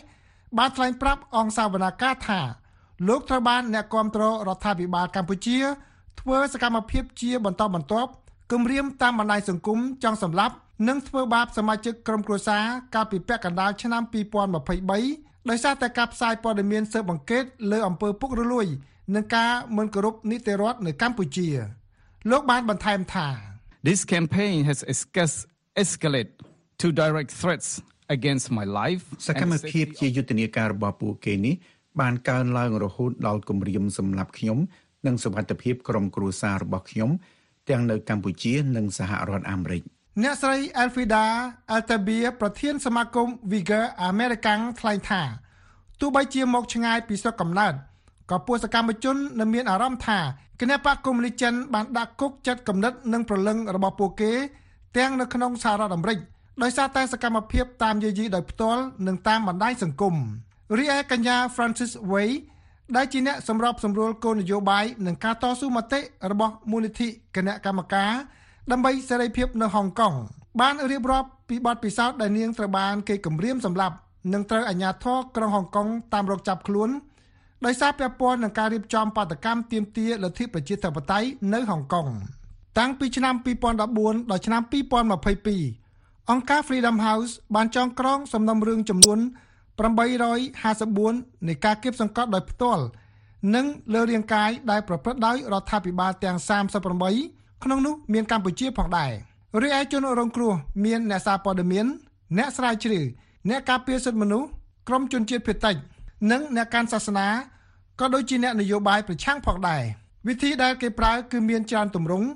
[0.57, 2.41] បានថ្លែងប្រាប់អង្គសាវនាការថា
[3.07, 5.57] លោកត្រូវបានអ្នកគាំទ្ររដ្ឋាភិបាលកម្ពុជា
[6.19, 8.11] ធ្វើសកម្មភាពជាបន្តបន្ទាប់
[8.51, 10.55] គំរាមតាមបណ្ដាញសង្គមចង់សម្លាប់
[10.87, 12.63] និងធ្វើបាបសមាជិកក្រុមគ្រួសារ
[12.95, 14.03] កាលពីពាក់កណ្ដាលឆ្នាំ
[14.71, 18.67] 2023ដោយសារតែការផ្សាយព័ត៌មានស៊ើបអង្កេតលើអំពើពុករលួយ
[19.15, 21.47] នឹងការមិនគោរពនីតិរដ្ឋនៅកម្ពុជា
[22.31, 23.27] លោកបានបន្ថែមថា
[23.89, 24.79] This campaign has
[25.83, 26.29] escalated
[26.81, 27.69] to direct threats
[28.15, 31.55] against my life សកម្មភាពជាយុទ្ធនាការរបស់ពួកគេនេះ
[31.99, 34.57] បានកើនឡើងរហូតដល់គម្រាមសម្លាប់ខ្ញុំ
[35.05, 37.09] និងសុវត្ថិភាពក្រុមគ្រួសាររបស់ខ្ញុំ
[37.69, 39.81] ទាំងនៅកម្ពុជានិងសហរដ្ឋអាមេរិក
[40.23, 41.23] អ្នកស្រី Elfida
[41.75, 45.21] Altabia ប្រធានសមាគម Vigor American ថ្លែងថា
[45.99, 47.73] ទោះបីជាមកឆ្ងាយពីស្រុកកំណើត
[48.31, 50.19] ក៏ពួកសកម្មជននៅមានអារម្មណ៍ថា
[50.59, 54.31] គណបកកុម្មុយនីសចិនបានដាក់គុកចិត្តគំនិតនិងប្រលឹងរបស់ពួកគេ
[54.97, 56.17] ទាំងនៅក្នុងសហរដ្ឋអាមេរិក
[56.63, 60.15] ដោយសារតែសកម្មភាពតាមយាយីដោយផ្ទាល់និងតាមបណ្ដាញសង្គម
[60.77, 62.29] រីឯកញ្ញា Francis Way
[62.95, 65.99] ដែលជាអ្នកសម្របសម្រួលគោលនយោបាយនិងការតស៊ូមតិ
[66.31, 68.11] របស់មូលនិធិគណៈកម្មការ
[68.71, 70.13] ដើម្បីសេរីភាពនៅហុងកុង
[70.61, 73.95] បានរៀបរាប់ពីបទពិសោធន៍ដែលនាងត្រូវបានគេគំរាមសម្លាប់
[74.33, 76.89] និងត្រូវអាជ្ញាធរក្រុងហុងកុងតាមរកចាប់ខ្លួន
[77.65, 82.07] ដោយសារពាក់ព័ន្ធនឹងការរៀបចំបាតកម្មទាមទារលទ្ធិប្រជាធិបតេយ្យនៅហុងកុង
[82.79, 83.35] តាំងពីឆ្នាំ
[83.83, 84.61] 2014ដល់ឆ្នាំ
[85.41, 89.19] 2022អង្គការ Freedom House បានចងក្រងសំណុំរឿងចំនួន
[89.77, 92.83] 854នៃការគៀបសង្កត់ដោយផ្ទាល់
[93.55, 96.37] និងលើរាងកាយដែលប្រព្រឹត្តដោយរដ្ឋាភិបាលទាំង
[96.99, 99.11] 38ក្នុងនោះមានកម្ពុជាផងដែរ
[99.61, 100.53] រីឯជនរងគ្រោះ
[100.85, 101.85] មានអ្នកសារព័ត៌មាន
[102.37, 103.03] អ្នកស្រាវជ្រាវ
[103.49, 104.47] អ្នកការពារសិទ្ធិមនុស្ស
[104.87, 105.75] ក្រមជនជាតិភាគតិច
[106.31, 107.27] និងអ្នកកាន់សាសនា
[107.99, 109.81] ក៏ដូចជាអ្នកនយោបាយប្រឆាំងផងដែរ
[110.27, 112.27] វិធីដែលគេប្រើគឺមានច្រើនទម្រង់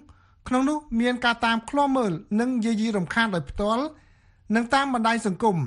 [0.48, 3.84] ក្នុងនោះមានការតាមឃ្លាំមើលនិងយាយីរំខានដោយផ្ទាល់
[4.56, 5.58] និងតាមបណ្ដាញសង្គម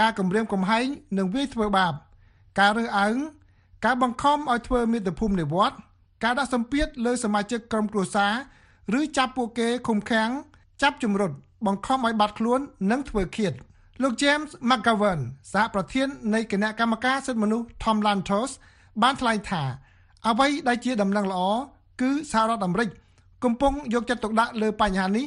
[0.00, 0.86] ការគំរាមកំហែង
[1.18, 1.94] និងវាយធ្វើបាប
[2.60, 3.16] ការរើសអើង
[3.84, 5.76] ការបង្ខំឲ្យធ្វើមាតុភូមិនិវត្ត
[6.24, 8.32] ការដាក់សម្ពាធលើសមាជិកក្រុមគ្រួសារ
[8.98, 10.30] ឬចាប់ពួកគេឃុំឃាំង
[10.82, 11.32] ចាប់ជំរុត
[11.66, 13.52] បង្ខំឲ្យបាត់ខ្លួននិងធ្វើឃាត
[14.02, 15.20] លោក James McGovern
[15.52, 18.50] សហប្រធាននៃគណៈកម្មការសិទ្ធិមនុស្ស Tom Lantos
[19.02, 19.62] បានថ្លែងថា
[20.26, 21.40] អ្វីដែលជាដំណឹងល្អ
[22.00, 22.88] គឺសហរដ្ឋអាមេរិក
[23.44, 25.26] កំពុងយកចិត្តទុកដាក់លើបញ្ហានេះ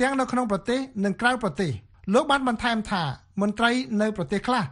[0.00, 1.70] ទាំងនៅក្នុងប្រទេសនិងក្រៅប្រទេស
[2.14, 3.02] លោកបានបន្ថែមថា
[3.40, 3.70] មន្ត្រី
[4.00, 4.64] នៅប្រទេសខ្លះ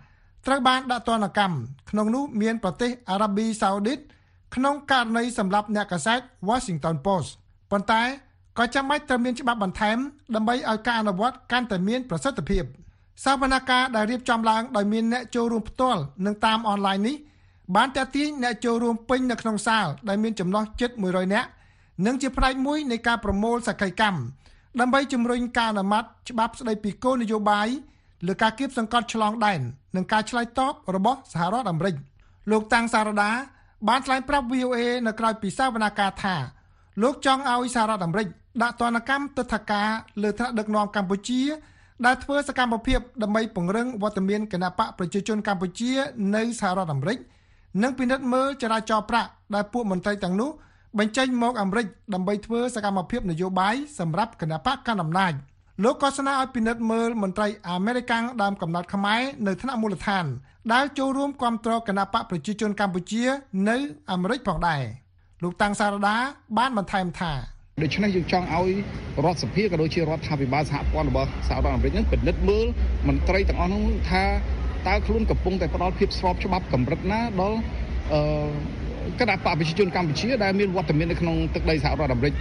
[0.47, 1.57] ត្រូវបានដាក់ទណ្ឌកម្ម
[1.91, 3.99] ក្នុងនោះមានប្រទេសអារ៉ាប៊ីសាអូឌីត
[4.55, 7.29] ក្នុងករណីសម្រាប់អ្នកកាសែត Washington Post
[7.71, 8.03] ប៉ុន្តែ
[8.59, 9.99] ក៏ចាំបាច់ត្រូវមានច្បាប់បន្ថែម
[10.35, 12.65] ដើម្បីឲ្យការអនុវត្តកាន់តែមានប្រសិទ្ធភាព
[13.25, 17.17] សវនកម្មដែលរៀបចំឡើងដោយមានអ្នកចូលរួមផ្ទាល់និងតាមអនឡាញនេះ
[17.77, 21.49] បានតាក់ទាញអ្នកចូលរួមពេញនៅក្នុងសាលដែលមានចំណុះជិត100នាក់
[22.07, 24.21] និងជាផ្នែកមួយនៃការប្រមូលសក្ខីកម្ម
[24.81, 27.69] ដើម្បីជំរុញការអនុម័តច្បាប់ស្តីពីគោលនយោបាយ
[28.27, 29.61] លើការគៀបសង្កត់ឆ្លងដែន
[29.97, 31.95] និងការឆ្លើយតបរបស់សហរដ្ឋអាមេរិក
[32.51, 33.31] លោកតាំងសារដា
[33.89, 36.37] បានថ្លែងប្រាប់ VOA នៅក្រៅពីសវនកម្មថា
[37.03, 38.29] លោកចង់ឲ្យសហរដ្ឋអាមេរិក
[38.63, 39.89] ដាក់ទណ្ឌកម្មទិដ្ឋាការ
[40.23, 41.43] លើថ្នាក់ដឹកនាំកម្ពុជា
[42.07, 45.93] ដែលធ្វើសកម្មភាពដើម្បីពង្រឹងវត្តមានគណបកប្រជាជនកម្ពុជា
[46.35, 47.19] នៅសហរដ្ឋអាមេរិក
[47.83, 50.51] និងពិនិត្យមើលចរាចរណ៍ប្រាក់ដែលពួកមន្ត្រីទាំងនោះ
[50.99, 55.33] បញ្ចេញមកអាមេរិកដើម្បីធ្វើសកម្មភាពនយោបាយសម្រាប់គណបកកណ្ដាលអំណាច
[55.85, 58.13] លោកក៏ស្នើឲ្យពិនិត្យមើលមន្ត្រីអាមេរិក
[58.43, 60.25] ដើមកំណត់ខ្មែរនៅថ្នាក់មូលដ្ឋាន
[60.73, 63.25] ដែលចូលរួមគាំទ្រគណបកប្រជាជនកម្ពុជា
[63.69, 63.77] នៅ
[64.13, 64.83] អាមេរិកផងដែរ
[65.43, 66.17] លោកតាំងសារដា
[66.59, 67.33] បានបន្ថែមថា
[67.83, 68.69] ដូច្នេះយើងចង់ឲ្យ
[69.25, 72.67] រដ្ឋសភាក៏ដូចជារដ្ឋាភិបាលសហព័ន្ធរបស់សហរដ្ឋអាមេរិកនឹងពិនិត្យមើល
[73.09, 74.25] មន្ត្រីទាំងអស់នោះថា
[74.89, 77.59] តើខ្លួនកំពុងតែផ្ដល់ភាពស្របច្បាប់កម្រិតណាដល់
[78.13, 78.21] អឺ
[79.21, 82.35] គណៈបកប្រជាជនកម្ពុជាដែលមានវត្តមាននៅក្នុងទឹកដីសហរដ្ឋអាមេរិក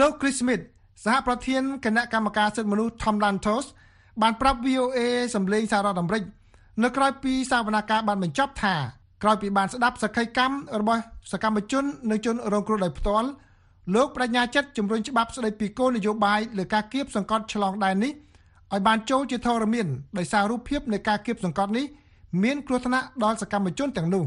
[0.00, 0.64] លោក Chris Smith
[1.04, 3.66] សហប្រធានគណៈកម្មការសិទ្ធិមនុស្ស Tom Lantos
[4.22, 4.98] បានប្រាប់ VOA
[5.34, 6.22] សម្លេងសហរដ្ឋអាមេរិក
[6.82, 8.74] នៅក្រៅពីសវនកម្មបានបញ្ចប់ថា
[9.22, 11.00] ក្រោយពីបានស្ដាប់សក្ខីកម្មរបស់
[11.32, 13.28] សកម្មជននិងជនរងគ្រោះដោយផ្ទាល់
[13.94, 18.12] លោកបញ្ញាចិត្តជំរុញច្បាប់ស្តីពីគោលនយោបាយលើការគៀបសង្កត់ឆ្លងដែននេះ
[18.72, 19.86] ឲ្យបានចូលជាធរមាន
[20.18, 21.86] ដោយសាររូបភាពនៃការគៀបសង្កត់នេះ
[22.42, 24.24] មានគ្រោះថ្នាក់ដល់សកម្មជនទាំងនោះ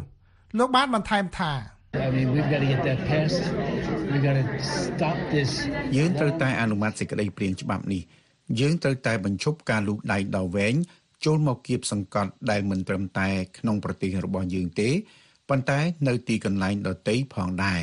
[0.58, 1.52] លោកបានបន្ថែមថា
[1.94, 3.44] I mean we've got to get that passed.
[4.12, 5.52] We got to stop this.
[5.98, 8.02] យើងត្រូវតែអនុម័តសេចក្តីព្រាងច្បាប់នេះ
[8.60, 10.76] យើងត្រូវតែបញ្ឈប់ការលូកដៃដល់វែង
[11.26, 14.90] ចូលមកគៀបសង្កត់ដែលមិនត្រឹមតែក្នុងប្រទេសរបស់យើងទេ
[15.50, 17.82] ប៉ុន្តែនៅទីកន្លែងដទៃផងដែរ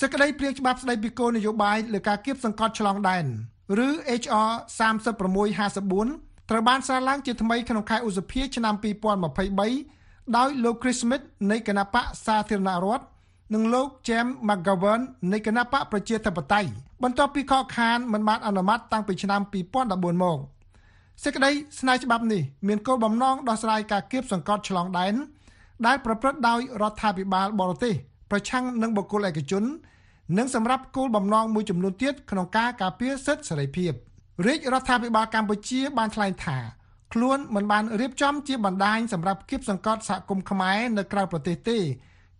[0.00, 3.24] សេចក្តីព្រាងច្បាប់ស្តីពីគោលនយោបាយលើការគៀបសង្កត់ឆ្លងដែន
[3.86, 3.88] ឬ
[4.22, 4.50] HR
[5.28, 8.74] 3654ត្រូវបានសារឡើងជាថ្មីក្នុងខែឧសភាឆ្នាំ
[9.54, 13.13] 2023ដោយលោក Chris Smith នៃគណៈបកសាធារណរដ្ឋ
[13.52, 16.68] និងលោក James McGovern នៃគណៈបកប្រជាធិបតេយ្យ
[17.02, 19.40] បន្ទាប់ពីខកខានមិនបានអនុម័តតាំងពីឆ្នាំ
[19.82, 20.38] 2014មក
[21.22, 25.14] សេចក្តីស្នើច្បាប់នេះមានគោលបំណងដោះស្រាយការគៀបសង្កត់ឆ្លងដែន
[25.86, 27.94] ដែលប្រព្រឹត្តដោយរដ្ឋាភិបាលបរទេស
[28.30, 29.64] ប្រឆាំងនឹងបុគ្គលឯកជន
[30.38, 33.92] និងសម្រាប់គោលបំណងមួយចំនួនទៀតក្នុងការការពារសិទ្ធិសេរីភាព
[34.46, 36.58] រាជរដ្ឋាភិបាលកម្ពុជាបានថ្លែងថា
[37.12, 41.78] ខ្លួនមិនបានរៀបចំជាបណ្ដាញសម្រាប់គៀបសង្កត់សហគមន៍ខ្មែរនៅក្រៅប្រទេសទេ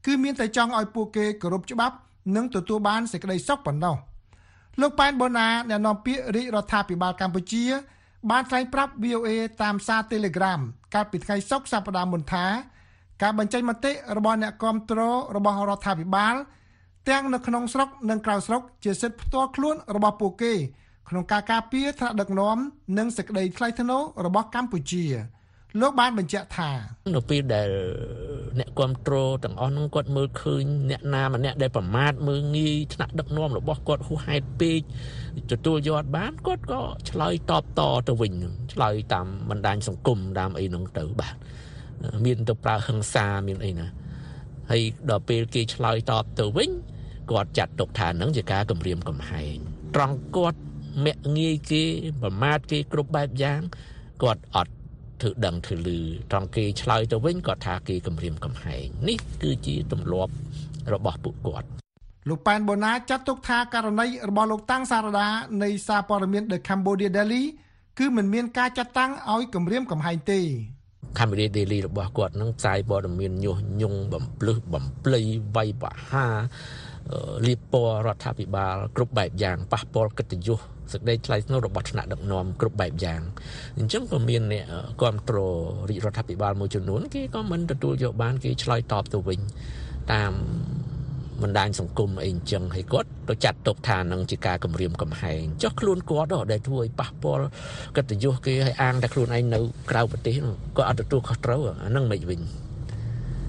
[0.07, 1.97] គឺមានតែចង់ឲ្យពួកគេគោរពច្បាប់
[2.37, 3.97] និងទទួលបានសេចក្តីសុខប៉ុណ្ណោះ
[4.81, 7.65] លោកប៉ែនបូណាអ្នកនាំពាក្យរាជរដ្ឋាភិបាលកម្ពុជា
[8.31, 9.31] បានថ្លែងប្រាប់ VOA
[9.63, 10.61] តាមសារ Telegram
[10.95, 12.47] កាលពីថ្ងៃសុក្រសប្តាហ៍មុនថា
[13.23, 15.01] ការបញ្ចេញមតិរបស់អ្នកគាំទ្រ
[15.37, 16.35] របស់រដ្ឋាភិបាល
[17.09, 20.53] ទាំងនៅក្នុងស្រុកនិងក្រៅស្រុកជាសិទ្ធិផ្ទាល់ខ្លួនរបស់ពួកគេ
[21.09, 22.57] ក្នុងការការពារថ្នាក់ដឹកនាំ
[22.99, 25.05] និងសេចក្តីថ្លៃថ្នូររបស់កម្ពុជា
[25.81, 26.71] លោកបានបញ្ជាក់ថា
[27.15, 27.69] នៅពេលដែល
[28.59, 34.81] អ្នកគ្រប់គ្រងទាំងអស់នោះគាត់មើលឃើញអ្នកណាម្នាក់ដែលប្រមាថមើលងាយថ្នាក់ដឹកនាំរបស់គាត់ហួសហេតុពេក
[35.51, 38.33] ទទួលយកបានគាត់ក៏ឆ្លើយតបតទៅវិញ
[38.73, 41.35] ឆ្លើយតាមបណ្ដាញសង្គមតាមអីនោះទៅបាទ
[42.25, 43.87] មានទៅប្រើហិង្សាមានអីណា
[44.71, 46.71] ហើយដល់ពេលគេឆ្លើយតបទៅវិញ
[47.31, 49.57] គាត់ចាត់ទុកថានឹងជាការគំរាមកំហែង
[49.95, 50.61] ត្រង់គាត់
[51.05, 51.85] មាក់ងាយគេ
[52.23, 53.61] ប្រមាថគេគ្រប់បែបយ៉ាង
[54.23, 54.74] គាត់អត់
[55.25, 55.99] ធ្វើដឹងធ្វើលឺ
[56.31, 60.33] ត្រង់គេឆ្លើយទៅវិញគាត់ថាគេគំរាមកំហែងនេះគឺជាទម្លាប់
[60.93, 61.69] របស់ពួកគាត់
[62.29, 65.29] លោកប៉ែនបូណាចាត់ទុកថាករណីរបស់លោកតាំងសារដា
[65.63, 67.45] នៃសារព័ត៌មាន The Cambodia Daily
[67.99, 70.41] គឺមិនមានការចាត់តាំងឲ្យគម្រាមកំហែងទេ
[71.19, 75.21] Cambodia Daily របស់គាត់នឹងផ្សាយព័ត៌មានញុះញង់បំភ្លឺបំភ្លៃ
[75.57, 76.27] វាយបហា
[77.47, 80.61] លៀបពណ៌រដ្ឋាភិបាលគ្រប់បែបយ៉ាងប៉ះពាល់កិត្តិយស
[80.93, 83.21] សេចក្តីថ្លៃថ្នូររបស់ថ្នាក់ដឹកនាំគ្រប់បែបយ៉ាង
[83.79, 84.65] អញ្ចឹងក៏មានអ្នក
[85.01, 85.59] គ្រប់គ្រង
[85.89, 89.41] រាជរដ្ឋាភិបាលមួយចំនួនគេក៏មិនទទួលយកបានគេឆ្លើយតបទៅវិញ
[90.13, 90.33] តាម
[91.43, 97.47] បណ្ដាញសង្គមអីអញ្ចឹងហើយគាត់ទៅចាត់ទុកថានឹងជាការគំរាមកំហែងចុះខ្លួនគាត់ដែលធ្វើឲ្យប៉ះពាល់
[97.97, 99.61] កិត្តិយសគេឲ្យអាងតែខ្លួនឯងនៅ
[99.91, 100.35] ក្រៅប្រទេស
[100.77, 102.41] គាត់អត់ទទួលខុសត្រូវអានឹងមិនវិញ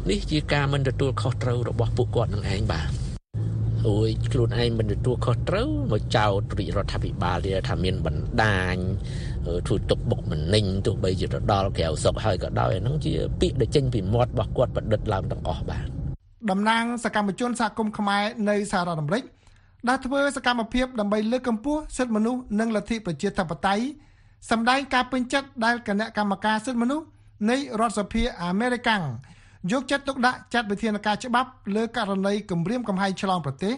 [0.10, 3.05] នេះជាការមិនទទួលខុសត្រូវរបស់ពួកគាត់នឹងឯងបាទ
[3.88, 8.76] អូយខ្លួនឯងមិនទទួលខុសត្រូវមកចោទរាជរដ្ឋាភិបាលទៀតថាមានបណ្ដាញ
[9.68, 15.86] ធ្វើទុកបុកម្នេញទោះបីជាទៅដល់ក្រៅស្រុកហើយក៏ដោយអាហ្នឹងជាពាក្យដែលចេញពីមាត់របស់គាត់ប្រឌិតឡើងទាំងអស់បាទ
[16.52, 19.24] តំណាងសកម្មជនសហគមន៍ខ្មែរនៅសហរដ្ឋអាមេរិក
[19.90, 23.84] ដែលធ្វើសកម្មភាពដើម្បីលើកកម្ពស់សិទ្ធិមនុស្សនិងលទ្ធិប្រជាធិបតេយ្យ
[24.52, 27.06] សម្ដែងការពេញចិត្តដែលគណៈកម្មការសិទ្ធិមនុស្ស
[27.50, 28.90] នៃរដ្ឋសភាអាមេរិក
[29.72, 33.74] យកចិត្តទុកដាក់ចាត់វិធានការច្បាប់លើករណីគម្រាមកំហែងឆ្លងប្រទេស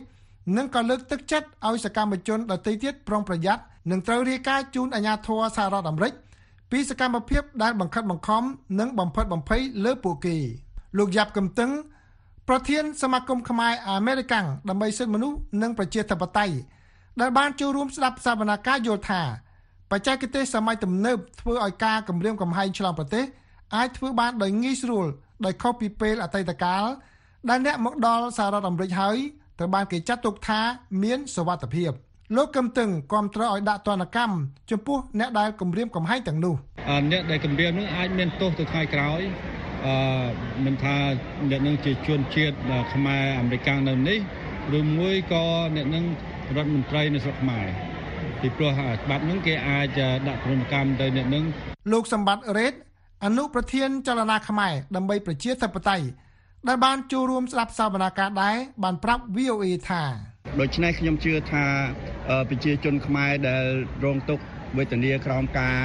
[0.57, 3.61] និងក៏លើកទឹកចិត្តឲ្យសកម្មជនដទៃទៀតប្រុងប្រយ័ត្ន
[3.91, 6.13] និងត្រូវរាយការណ៍ជូនអាជ្ញាធរសហរដ្ឋអាមេរិក
[6.71, 8.43] ពីសកម្មភាពដែលបង្ខិតបង្ខំ
[8.79, 10.35] និងបំផិតបំភ័យលើពួកគេ
[10.97, 11.71] លោកយ៉ាប់កំតឹង
[12.47, 14.33] ប្រធានសមាគមខ្មែរអាមេរិក
[14.69, 16.55] ដើម្បីសិទ្ធិមនុស្សនិងប្រជាធិបតេយ្យ
[17.21, 19.21] ដែលបានចូលរួមស្ដាប់សវនាការយល់ថា
[19.91, 23.25] បច្ចេកទេសសម័យទំនើបធ្វើឲ្យការគម្រាមកំហែងឆ្លងប្រទេស
[23.75, 25.07] អាចធ្វើបានដោយងាយស្រួល
[25.45, 26.85] ដោយខុសពីពេលអតីតកាល
[27.49, 29.17] ដែលអ្នកមកដល់សហរដ្ឋអាមេរិកហើយ
[29.59, 30.59] ត្រូវបានគេចាត់ទុកថា
[31.03, 31.91] មានសវត្ថភាព
[32.35, 34.33] លោកកឹមតឹងគ្រប់គ្រងឲ្យដាក់ទណ្ឌកម្ម
[34.71, 36.55] ចំពោះអ្នកដែលគម្រាមកំហែងទាំងនោះ
[37.11, 39.21] អ្នកដែលគម្រាមនោះអាចមានទោសទៅថ្ងៃក្រោយ
[39.85, 39.95] អឺ
[40.65, 40.97] មិនថា
[41.49, 42.55] អ្នកនឹងជាជនជាតិ
[42.93, 44.19] ខ្មែរអាមេរិកនៅនេះ
[44.79, 46.03] ឬមួយក៏អ្នកនឹង
[46.55, 47.67] រដ្ឋមន្ត្រីនៅស្រុកខ្មែរ
[48.41, 48.71] ពីព្រោះ
[49.01, 51.43] ច្បាប់នឹងគេអាចដាក់ទណ្ឌកម្មទៅអ្នកនឹង
[51.91, 52.73] លោកសម្បត្តិរ៉េត
[53.25, 56.05] អនុប្រធានចលនាខ្មែរដើម្បីប្រជាធិបតេយ្យ
[56.67, 60.03] ដែលបានចូលរួមស្ដាប់សវនាការដែរបានប្រាប់ VOA ថា
[60.59, 61.65] ដូច្នេះខ្ញុំជឿថា
[62.49, 63.65] ប្រជាជនខ្មែរដែល
[64.05, 64.43] រងទុក្ខ
[64.77, 65.79] វេទនាក្រោមការ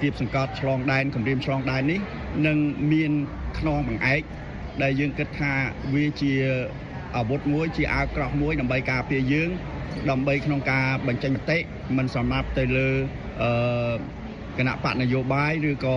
[0.00, 2.00] គៀបសង្កត់ឆ្លងដែនគម្រាមឆ្លងដែននេះ
[2.46, 2.58] នឹង
[2.92, 3.12] មាន
[3.58, 4.22] ខ្នងបង្អែក
[4.82, 5.52] ដែលយើងគិតថា
[5.94, 6.32] វាជា
[7.16, 9.50] អាវុធមួយជាអាវក្រោះមួយដើម្បីការពារយើង
[10.10, 11.58] ដើម្បីក្នុងការបញ្ចេញមតិ
[11.96, 12.88] មិនសម្រាប់ទៅលើ
[13.42, 13.50] អឺ
[14.58, 15.96] គណៈបកនយោបាយឬក៏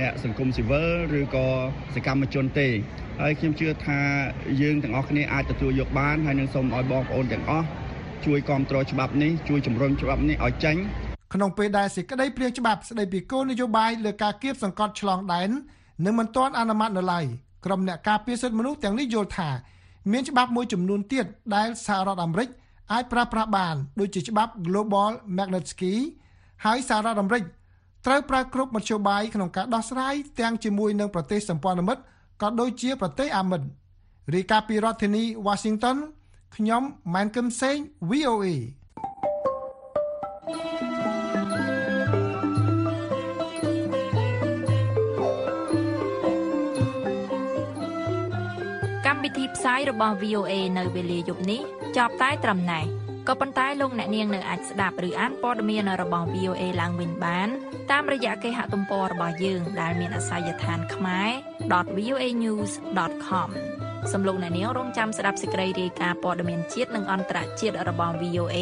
[0.00, 0.90] អ្នកសង្គមស៊ីវិល
[1.20, 1.46] ឬក៏
[1.94, 2.68] សកម្មជនទេ
[3.20, 4.00] ហើយខ្ញុំជឿថា
[4.62, 7.66] យើងទាំងអស់គ្នាអាចទទួលយកបានហើយនឹងសូមឲ្យបងប្អូនទាំងអស់
[8.26, 10.76] ជួយគ្រប់គ្រងច្បាប់នេះជួយជំរុញច្បាប់នេះឲ្យចេញ
[11.34, 15.50] ក្នុងពេលដែលសេចក្តីព្រាងច្បាប់ស្តីពីគោលនយោបាយលើការគៀបសង្កត់ឆ្លងដែន
[16.04, 17.24] នឹងមិនទាន់អនុម័តនៅឡើយ
[17.64, 19.48] ក្រុមអ្នកការពារសិទ្ធិមនុស្សទាំងនេះយល់ថា
[20.12, 22.48] មានច្បាប់មួយចំនួនទៀតដែលសហរដ្ឋអាមេរិក
[22.92, 25.94] អាចប្រើប្រាស់បានដូចជាច្បាប់ Global Magnitsky
[26.64, 27.42] ហើយសហរដ្ឋអាមេរិក
[28.06, 32.02] ត្រូវប្រើគ្រប់មធ្យោបាយក្នុងការដោះស្រាយទាំងជាមួយនឹងប្រទេសសម្ព័ន្ធមិត្ត
[32.42, 33.60] ក៏ដូចជាប្រទេសអាមិត
[34.34, 35.96] រីកាពីរដ្ឋធានី Washington
[36.56, 36.82] ខ្ញុំ
[37.14, 37.76] ម៉ែនកឹមសេង
[38.10, 38.46] VOA
[49.06, 51.60] កម្មវិធីផ្សាយរបស់ VOA នៅវេលាយប់នេះ
[51.96, 57.48] ចប់តែត្រឹមណេះ ក៏ប៉ុន្តែលោកអ្នកនាងនៅអាចស្ដាប់ឬអានព័ត៌មានរបស់ VOA ឡើងវិញបាន
[57.90, 61.30] តាមរយៈគេហទំព័ររបស់យើងដែលមានអាសយដ្ឋានខ្មែរ
[61.96, 63.48] .voanews.com
[64.12, 68.56] សំឡេងអ្នកនាងរងចាំស្ដាប់សេចក្តីរាយការណ៍ព័ត៌មានជាតិនិងអន្តរជាតិរបស់ VOA